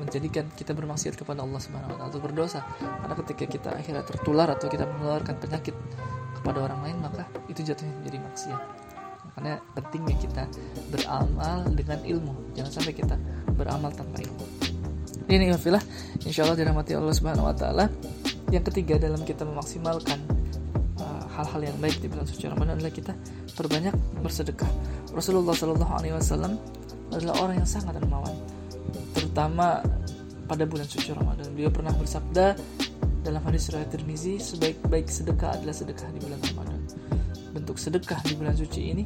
menjadikan 0.00 0.48
kita 0.56 0.72
bermaksiat 0.72 1.14
kepada 1.14 1.44
Allah 1.44 1.60
Subhanahu 1.60 1.92
wa 1.92 1.96
taala 2.00 2.10
atau 2.10 2.20
berdosa. 2.24 2.64
Karena 2.80 3.14
ketika 3.20 3.44
kita 3.44 3.68
akhirnya 3.76 4.02
tertular 4.02 4.48
atau 4.48 4.66
kita 4.72 4.88
menularkan 4.88 5.36
penyakit 5.36 5.76
kepada 6.40 6.64
orang 6.64 6.80
lain, 6.88 6.96
maka 7.04 7.28
itu 7.52 7.60
jatuhnya 7.60 7.92
menjadi 8.00 8.18
maksiat. 8.24 8.60
Makanya 9.30 9.56
pentingnya 9.76 10.16
kita 10.16 10.42
beramal 10.88 11.68
dengan 11.76 12.00
ilmu. 12.00 12.34
Jangan 12.56 12.72
sampai 12.80 12.92
kita 12.96 13.14
beramal 13.54 13.92
tanpa 13.92 14.24
ilmu. 14.24 14.44
Ini 15.30 15.54
wafilah, 15.54 15.84
insya 16.26 16.42
Allah 16.42 16.58
dirahmati 16.58 16.96
Allah 16.98 17.14
Subhanahu 17.14 17.46
wa 17.46 17.54
taala. 17.54 17.86
Yang 18.50 18.74
ketiga 18.74 18.98
dalam 18.98 19.22
kita 19.22 19.46
memaksimalkan 19.46 20.18
uh, 20.98 21.22
hal-hal 21.38 21.70
yang 21.70 21.78
baik 21.78 22.02
di 22.02 22.10
bulan 22.10 22.26
suci 22.26 22.50
Ramadan 22.50 22.82
adalah 22.82 22.90
kita 22.90 23.14
perbanyak 23.54 23.94
bersedekah. 24.26 24.66
Rasulullah 25.14 25.54
Shallallahu 25.54 25.92
Alaihi 25.94 26.18
Wasallam 26.18 26.58
adalah 27.14 27.34
orang 27.46 27.62
yang 27.62 27.68
sangat 27.70 27.94
dermawan, 27.94 28.34
terutama 29.14 29.84
pada 30.50 30.66
bulan 30.66 30.86
suci 30.86 31.14
Ramadan. 31.14 31.50
Beliau 31.54 31.70
pernah 31.70 31.94
bersabda 31.94 32.58
dalam 33.22 33.42
hadis 33.46 33.70
riwayat 33.70 33.92
Tirmizi, 33.92 34.40
sebaik-baik 34.40 35.06
sedekah 35.06 35.54
adalah 35.60 35.76
sedekah 35.76 36.08
di 36.10 36.18
bulan 36.24 36.40
Ramadan. 36.50 36.80
Bentuk 37.54 37.76
sedekah 37.78 38.18
di 38.26 38.34
bulan 38.34 38.56
suci 38.56 38.80
ini 38.90 39.04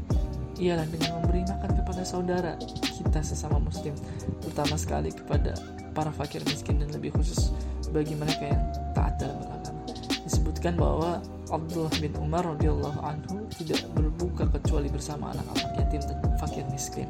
ialah 0.62 0.87
dengan 0.87 1.18
memberi 1.20 1.43
makan 1.51 1.70
kepada 1.83 2.03
saudara 2.07 2.55
kita 2.81 3.20
sesama 3.20 3.59
muslim, 3.59 3.93
terutama 4.39 4.79
sekali 4.79 5.11
kepada 5.11 5.59
para 5.93 6.14
fakir 6.14 6.41
miskin 6.47 6.79
dan 6.79 6.89
lebih 6.95 7.11
khusus 7.14 7.51
bagi 7.91 8.14
mereka 8.14 8.55
yang 8.55 8.62
taat 8.95 9.18
dalam 9.18 9.39
beragama. 9.43 9.83
Disebutkan 10.25 10.75
bahwa 10.79 11.18
Abdullah 11.53 11.92
bin 12.01 12.12
Umar 12.16 12.47
radhiyallahu 12.57 13.01
anhu 13.05 13.45
tidak 13.61 13.84
berbuka 13.92 14.49
kecuali 14.49 14.88
bersama 14.88 15.36
anak-anak 15.36 15.70
yatim 15.76 16.03
dan 16.09 16.18
fakir 16.40 16.64
miskin. 16.72 17.09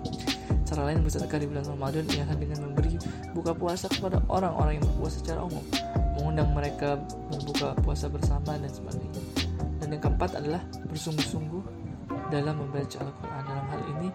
Cara 0.66 0.90
lain 0.90 1.06
bersedekah 1.06 1.38
di 1.38 1.46
bulan 1.46 1.66
Ramadan 1.70 2.04
ialah 2.10 2.34
dengan 2.34 2.58
memberi 2.66 2.98
buka 3.30 3.54
puasa 3.54 3.86
kepada 3.86 4.18
orang-orang 4.26 4.82
yang 4.82 4.86
berpuasa 4.90 5.16
secara 5.22 5.40
umum, 5.46 5.62
mengundang 6.18 6.50
mereka 6.50 6.98
berbuka 7.30 7.78
puasa 7.86 8.10
bersama 8.10 8.58
dan 8.58 8.70
sebagainya. 8.72 9.22
Dan 9.78 9.94
yang 9.94 10.02
keempat 10.02 10.30
adalah 10.40 10.62
bersungguh-sungguh 10.90 11.62
dalam 12.32 12.58
membaca 12.58 12.96
Al-Quran. 13.04 13.53
Ini 14.04 14.12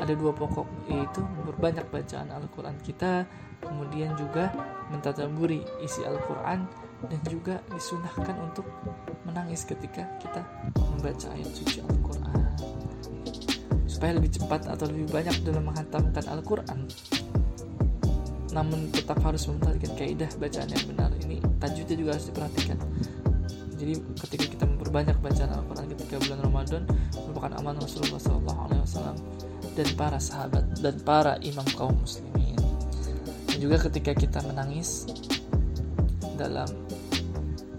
ada 0.00 0.16
dua 0.16 0.32
pokok 0.32 0.88
yaitu 0.88 1.20
memperbanyak 1.20 1.84
bacaan 1.92 2.32
Al-Quran 2.32 2.76
kita, 2.80 3.28
kemudian 3.60 4.16
juga 4.16 4.48
mentadaburi 4.88 5.60
isi 5.84 6.00
Al-Quran 6.08 6.64
dan 7.04 7.20
juga 7.28 7.60
disunahkan 7.68 8.36
untuk 8.40 8.64
menangis 9.28 9.68
ketika 9.68 10.08
kita 10.20 10.40
membaca 10.80 11.28
ayat 11.36 11.52
suci 11.52 11.84
Al-Quran. 11.84 12.40
Supaya 13.84 14.16
lebih 14.16 14.32
cepat 14.32 14.64
atau 14.72 14.88
lebih 14.88 15.12
banyak 15.12 15.36
dalam 15.44 15.68
menghantamkan 15.68 16.24
Al-Quran. 16.32 16.88
Namun 18.56 18.88
tetap 18.88 19.20
harus 19.20 19.44
memperhatikan 19.46 19.92
kaidah 20.00 20.30
bacaan 20.40 20.68
yang 20.72 20.84
benar. 20.88 21.10
Ini 21.20 21.36
tajwidnya 21.60 21.96
juga 22.00 22.10
harus 22.16 22.26
diperhatikan. 22.32 22.78
Jadi 23.80 23.92
ketika 24.24 24.46
kita 24.56 24.64
memperbanyak 24.68 25.16
bacaan 25.24 25.52
Al-Quran 25.56 25.86
ketika 25.96 26.16
bulan 26.20 26.40
Ramadan 26.44 26.82
merupakan 27.40 27.56
aman 27.64 27.80
Rasulullah 27.80 28.20
SAW 28.20 29.16
dan 29.72 29.88
para 29.96 30.20
sahabat 30.20 30.60
dan 30.84 30.92
para 31.00 31.40
imam 31.40 31.64
kaum 31.72 31.96
muslimin 31.96 32.52
dan 33.48 33.56
juga 33.56 33.88
ketika 33.88 34.12
kita 34.12 34.44
menangis 34.44 35.08
dalam 36.36 36.68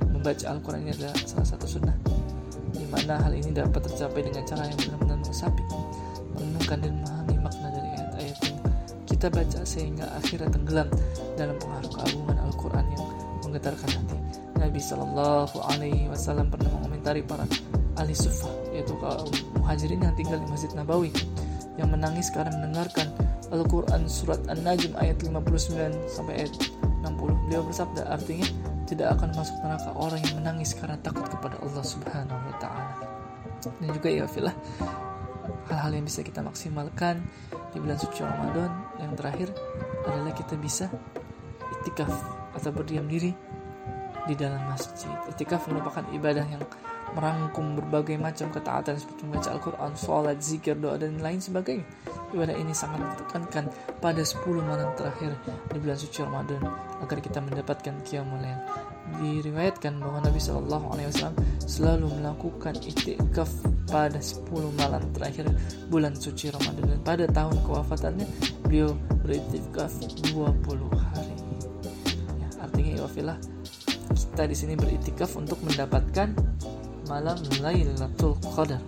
membaca 0.09 0.49
Al-Quran 0.49 0.89
ini 0.89 0.97
adalah 0.97 1.13
salah 1.29 1.45
satu 1.45 1.69
sunnah 1.69 1.93
di 2.73 2.89
mana 2.89 3.21
hal 3.21 3.37
ini 3.37 3.53
dapat 3.53 3.85
tercapai 3.85 4.25
dengan 4.25 4.41
cara 4.49 4.65
yang 4.65 4.81
benar-benar 4.81 5.17
meresapi 5.29 5.63
merenungkan 6.33 6.77
dan 6.81 6.91
memahami 6.97 7.35
makna 7.37 7.67
dari 7.69 7.89
ayat-ayat 8.01 8.37
yang 8.41 8.57
kita 9.05 9.27
baca 9.29 9.59
sehingga 9.61 10.05
akhirnya 10.17 10.49
tenggelam 10.49 10.89
dalam 11.37 11.53
pengaruh 11.61 11.91
keagungan 12.01 12.37
Al-Quran 12.49 12.85
yang 12.97 13.05
menggetarkan 13.45 13.89
hati. 13.93 14.17
Nabi 14.57 14.81
Shallallahu 14.81 15.57
Alaihi 15.69 16.09
Wasallam 16.09 16.49
pernah 16.49 16.69
mengomentari 16.81 17.21
para 17.21 17.45
ahli 17.97 18.17
sufa 18.17 18.60
yaitu 18.81 18.97
kaum 18.97 19.29
muhajirin 19.61 20.01
yang 20.01 20.17
tinggal 20.17 20.41
di 20.41 20.47
Masjid 20.49 20.73
Nabawi 20.73 21.13
yang 21.77 21.93
menangis 21.93 22.33
karena 22.33 22.49
mendengarkan 22.57 23.13
Al-Quran 23.53 24.09
surat 24.09 24.41
An-Najm 24.49 24.97
ayat 24.97 25.21
59 25.21 26.09
sampai 26.09 26.33
ayat 26.41 26.53
60. 27.05 27.45
Beliau 27.45 27.61
bersabda 27.61 28.09
artinya 28.09 28.49
tidak 28.89 29.13
akan 29.19 29.29
masuk 29.37 29.55
neraka 29.61 29.91
orang 29.93 30.19
yang 30.25 30.35
menangis 30.41 30.73
karena 30.73 30.97
takut 31.05 31.29
kepada 31.29 31.61
Allah 31.61 31.85
Subhanahu 31.85 32.41
wa 32.41 32.55
taala. 32.57 32.95
Dan 33.61 33.93
juga 33.93 34.09
ya 34.09 34.25
filah 34.25 34.55
hal-hal 35.69 35.91
yang 35.93 36.05
bisa 36.07 36.25
kita 36.25 36.41
maksimalkan 36.41 37.21
di 37.71 37.77
bulan 37.77 37.99
suci 38.01 38.25
Ramadan 38.25 38.71
yang 38.97 39.13
terakhir 39.13 39.53
adalah 40.09 40.33
kita 40.33 40.57
bisa 40.57 40.89
itikaf 41.79 42.11
atau 42.57 42.71
berdiam 42.73 43.05
diri 43.05 43.35
di 44.25 44.33
dalam 44.33 44.63
masjid. 44.71 45.11
Itikaf 45.29 45.69
merupakan 45.69 46.07
ibadah 46.15 46.45
yang 46.47 46.63
merangkum 47.11 47.75
berbagai 47.75 48.15
macam 48.15 48.47
ketaatan 48.51 48.95
seperti 48.95 49.21
membaca 49.27 49.49
Al-Quran, 49.51 49.91
sholat, 49.99 50.37
zikir, 50.39 50.75
doa, 50.79 50.95
dan 50.95 51.19
lain 51.19 51.39
sebagainya. 51.43 51.83
Ibadah 52.31 52.55
ini 52.55 52.71
sangat 52.71 53.03
ditekankan 53.03 53.67
pada 53.99 54.23
10 54.23 54.43
malam 54.63 54.89
terakhir 54.95 55.35
di 55.71 55.77
bulan 55.79 55.99
suci 55.99 56.23
Ramadan 56.23 56.63
agar 57.03 57.17
kita 57.19 57.39
mendapatkan 57.43 57.95
qiyamul 58.07 58.39
Diriwayatkan 59.11 59.99
bahwa 59.99 60.23
Nabi 60.23 60.39
Shallallahu 60.39 60.85
Alaihi 60.95 61.07
Wasallam 61.11 61.37
selalu 61.59 62.07
melakukan 62.15 62.79
itikaf 62.79 63.51
pada 63.91 64.23
10 64.23 64.47
malam 64.79 65.03
terakhir 65.11 65.51
bulan 65.91 66.15
suci 66.15 66.47
Ramadan 66.47 66.95
dan 66.95 66.99
pada 67.03 67.25
tahun 67.27 67.59
kewafatannya 67.67 68.27
beliau 68.63 68.95
beritikaf 69.27 69.91
20 70.31 70.87
hari. 70.95 71.35
Ya, 72.39 72.47
artinya 72.63 72.91
ya 73.03 73.35
kita 74.31 74.47
di 74.47 74.55
sini 74.55 74.73
beritikaf 74.79 75.35
untuk 75.35 75.59
mendapatkan 75.59 76.31
malam 77.11 77.35
Lailatul 77.59 78.39
Qadar. 78.55 78.79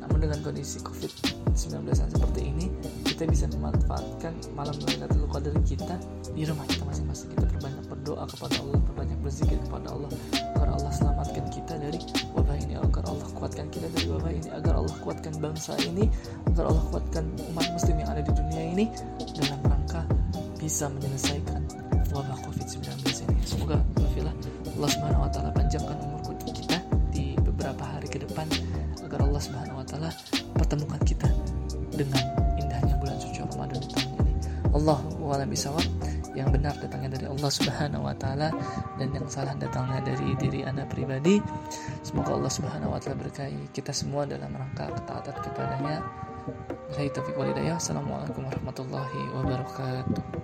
namun 0.00 0.24
dengan 0.24 0.40
kondisi 0.40 0.80
COVID-19 0.80 1.84
yang 1.92 2.08
seperti 2.16 2.48
ini 2.48 2.72
kita 3.04 3.28
bisa 3.28 3.44
memanfaatkan 3.52 4.32
malam 4.56 4.72
Lailatul 4.88 5.28
Qadar 5.28 5.52
kita 5.68 6.00
di 6.32 6.48
rumah 6.48 6.64
kita 6.64 6.80
masing-masing. 6.88 7.28
Kita 7.36 7.44
perbanyak 7.44 7.84
berdoa 7.92 8.24
kepada 8.24 8.56
Allah 8.64 8.80
perbanyak 8.88 9.18
berzikir 9.20 9.60
kepada 9.68 9.92
Allah 9.92 10.08
agar 10.56 10.68
Allah 10.80 10.92
selamatkan 10.96 11.44
kita 11.52 11.74
dari 11.76 12.00
wabah 12.32 12.56
ini 12.56 12.74
agar 12.80 13.04
Allah 13.04 13.28
kuatkan 13.36 13.68
kita 13.68 13.86
dari 13.92 14.06
wabah 14.08 14.32
ini 14.32 14.48
agar 14.56 14.72
Allah 14.80 14.96
kuatkan 15.04 15.34
bangsa 15.36 15.76
ini 15.84 16.08
agar 16.56 16.72
Allah 16.72 16.84
kuatkan 16.88 17.24
umat 17.52 17.68
muslim 17.76 18.00
yang 18.00 18.08
ada 18.16 18.24
di 18.24 18.32
dunia 18.32 18.62
ini 18.64 18.84
dalam 19.36 19.60
rangka 19.68 20.08
bisa 20.56 20.88
menyelesaikan 20.88 21.68
wabah 22.16 22.38
COVID-19 22.48 22.88
ini. 23.28 23.36
Semoga 23.44 23.76
Allah 24.80 24.96
Subhanahu 24.96 25.28
wa 25.28 25.28
taala 25.28 25.52
panjangkan 25.52 25.96
umur 26.00 26.19
a'lam 35.40 35.48
bishawab. 35.48 35.86
Yang 36.36 36.48
benar 36.60 36.74
datangnya 36.76 37.16
dari 37.16 37.26
Allah 37.26 37.50
Subhanahu 37.50 38.06
wa 38.06 38.14
taala 38.14 38.52
dan 39.00 39.08
yang 39.10 39.26
salah 39.26 39.56
datangnya 39.56 40.04
dari 40.04 40.36
diri 40.36 40.60
Anda 40.62 40.84
pribadi. 40.84 41.40
Semoga 42.04 42.36
Allah 42.36 42.52
Subhanahu 42.52 42.92
wa 42.92 43.00
taala 43.00 43.24
berkahi 43.24 43.72
kita 43.72 43.90
semua 43.96 44.28
dalam 44.28 44.52
rangka 44.52 44.92
ketaatan 44.92 45.36
kepadanya. 45.40 45.96
Saya 46.92 47.08
Taufiq 47.10 47.34
Walidayah. 47.34 47.80
Assalamualaikum 47.80 48.44
warahmatullahi 48.44 49.20
wabarakatuh. 49.32 50.39